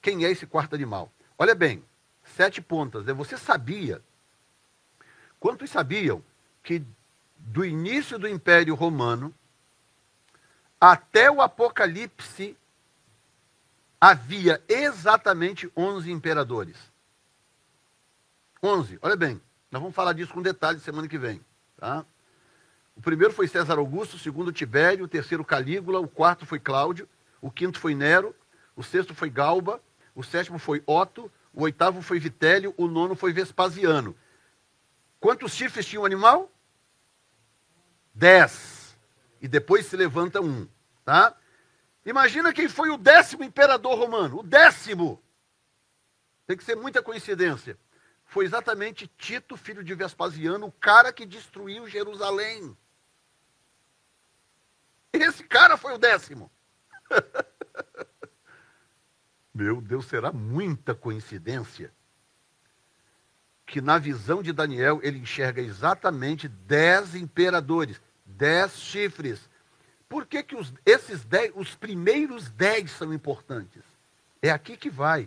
[0.00, 1.10] quem é esse quarto animal.
[1.38, 1.82] Olha bem,
[2.22, 3.06] sete pontas.
[3.06, 3.12] Né?
[3.12, 4.02] Você sabia,
[5.40, 6.22] quantos sabiam
[6.62, 6.84] que
[7.36, 9.34] do início do Império Romano
[10.80, 12.56] até o Apocalipse
[14.02, 16.76] havia exatamente 11 imperadores.
[18.60, 19.40] 11, olha bem,
[19.70, 21.40] nós vamos falar disso com detalhes semana que vem.
[21.76, 22.04] Tá?
[22.96, 27.08] O primeiro foi César Augusto, o segundo Tibério, o terceiro Calígula, o quarto foi Cláudio,
[27.40, 28.34] o quinto foi Nero,
[28.74, 29.80] o sexto foi Galba,
[30.16, 34.16] o sétimo foi Otto, o oitavo foi Vitélio, o nono foi Vespasiano.
[35.20, 36.50] Quantos chifres tinha o animal?
[38.12, 38.96] Dez.
[39.40, 40.66] E depois se levanta um.
[41.04, 41.36] Tá?
[42.04, 44.40] Imagina quem foi o décimo imperador romano.
[44.40, 45.22] O décimo.
[46.46, 47.78] Tem que ser muita coincidência.
[48.24, 52.76] Foi exatamente Tito, filho de Vespasiano, o cara que destruiu Jerusalém.
[55.12, 56.50] Esse cara foi o décimo.
[59.54, 61.92] Meu Deus, será muita coincidência
[63.66, 69.48] que na visão de Daniel ele enxerga exatamente dez imperadores, dez chifres.
[70.12, 73.82] Por que, que os, esses dez, os primeiros dez são importantes?
[74.42, 75.26] É aqui que vai.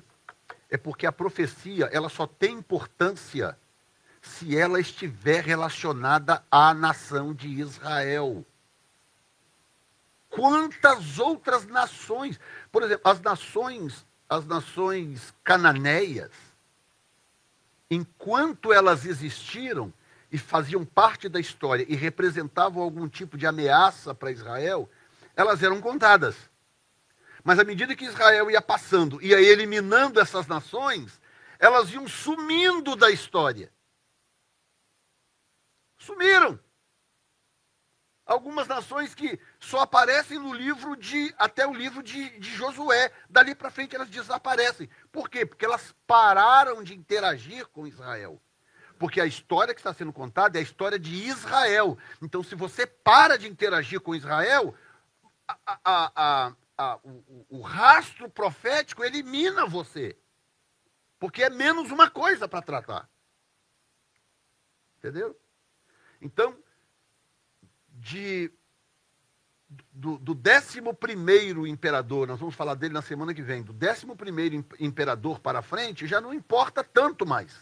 [0.69, 3.57] É porque a profecia ela só tem importância
[4.21, 8.45] se ela estiver relacionada à nação de Israel.
[10.29, 12.39] Quantas outras nações,
[12.71, 16.31] por exemplo, as nações as nações cananeias,
[17.89, 19.91] enquanto elas existiram
[20.35, 24.89] e faziam parte da história e representavam algum tipo de ameaça para Israel,
[25.33, 26.35] elas eram contadas.
[27.41, 31.21] Mas à medida que Israel ia passando, ia eliminando essas nações,
[31.57, 33.71] elas iam sumindo da história.
[35.97, 36.59] Sumiram
[38.25, 43.09] algumas nações que só aparecem no livro de até o livro de, de Josué.
[43.29, 44.89] Dali para frente elas desaparecem.
[45.13, 45.45] Por quê?
[45.45, 48.41] Porque elas pararam de interagir com Israel.
[48.97, 51.97] Porque a história que está sendo contada é a história de Israel.
[52.21, 54.73] Então, se você para de interagir com Israel,
[55.47, 60.17] a, a, a, o, o rastro profético elimina você.
[61.19, 63.09] Porque é menos uma coisa para tratar.
[64.97, 65.37] Entendeu?
[66.21, 66.57] Então,
[67.89, 68.51] de
[69.91, 70.79] do, do 11
[71.69, 76.21] imperador, nós vamos falar dele na semana que vem, do 11 imperador para frente, já
[76.21, 77.57] não importa tanto mais.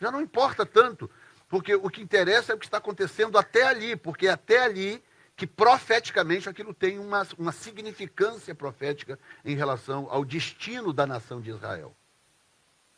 [0.00, 1.10] Já não importa tanto,
[1.48, 5.02] porque o que interessa é o que está acontecendo até ali, porque é até ali
[5.36, 11.50] que profeticamente aquilo tem uma, uma significância profética em relação ao destino da nação de
[11.50, 11.94] Israel.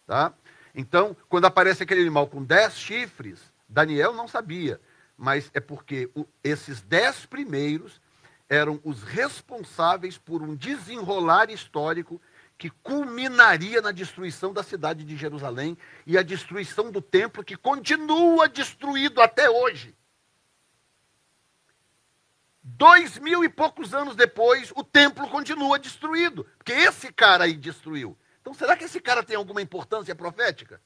[0.06, 0.32] Tá?
[0.74, 4.80] Então, quando aparece aquele animal com dez chifres, Daniel não sabia
[5.18, 8.00] mas é porque o, esses dez primeiros
[8.48, 12.20] eram os responsáveis por um desenrolar histórico
[12.58, 18.48] que culminaria na destruição da cidade de Jerusalém e a destruição do templo que continua
[18.48, 19.94] destruído até hoje.
[22.60, 28.18] Dois mil e poucos anos depois, o templo continua destruído, porque esse cara aí destruiu.
[28.40, 30.82] Então, será que esse cara tem alguma importância profética?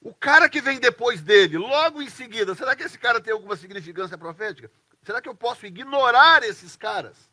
[0.00, 3.56] O cara que vem depois dele, logo em seguida, será que esse cara tem alguma
[3.56, 4.70] significância profética?
[5.04, 7.30] Será que eu posso ignorar esses caras?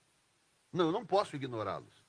[0.74, 2.03] Não, eu não posso ignorá-los.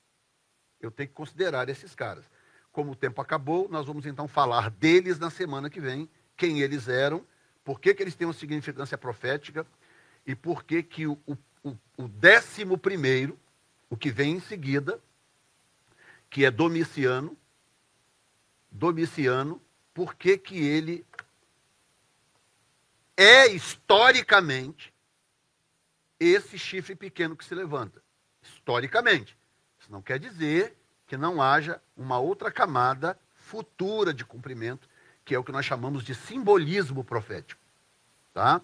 [0.79, 2.25] Eu tenho que considerar esses caras.
[2.71, 6.89] Como o tempo acabou, nós vamos então falar deles na semana que vem, quem eles
[6.89, 7.25] eram,
[7.63, 9.65] por que, que eles têm uma significância profética
[10.25, 13.39] e por que, que o, o, o décimo primeiro,
[13.89, 14.99] o que vem em seguida,
[16.29, 17.37] que é Domiciano,
[18.69, 19.61] Domiciano,
[19.93, 21.05] por que, que ele
[23.15, 24.92] é historicamente
[26.23, 28.01] esse chifre pequeno que se levanta.
[28.41, 29.37] Historicamente.
[29.79, 30.75] Isso não quer dizer
[31.07, 34.87] que não haja uma outra camada futura de cumprimento,
[35.25, 37.61] que é o que nós chamamos de simbolismo profético.
[38.33, 38.61] Tá?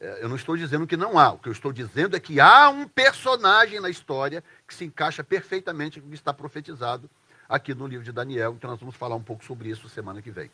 [0.00, 1.32] É, eu não estou dizendo que não há.
[1.32, 5.22] O que eu estou dizendo é que há um personagem na história que se encaixa
[5.22, 7.10] perfeitamente com o que está profetizado
[7.48, 8.54] aqui no livro de Daniel.
[8.54, 10.50] Então nós vamos falar um pouco sobre isso semana que vem.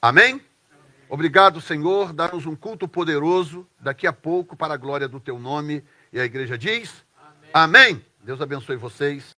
[0.00, 0.42] Amém?
[1.10, 2.12] Obrigado, Senhor.
[2.12, 5.82] Dá-nos um culto poderoso daqui a pouco para a glória do teu nome.
[6.12, 7.04] E a igreja diz:
[7.52, 7.92] Amém.
[7.92, 8.04] Amém.
[8.22, 9.34] Deus abençoe vocês.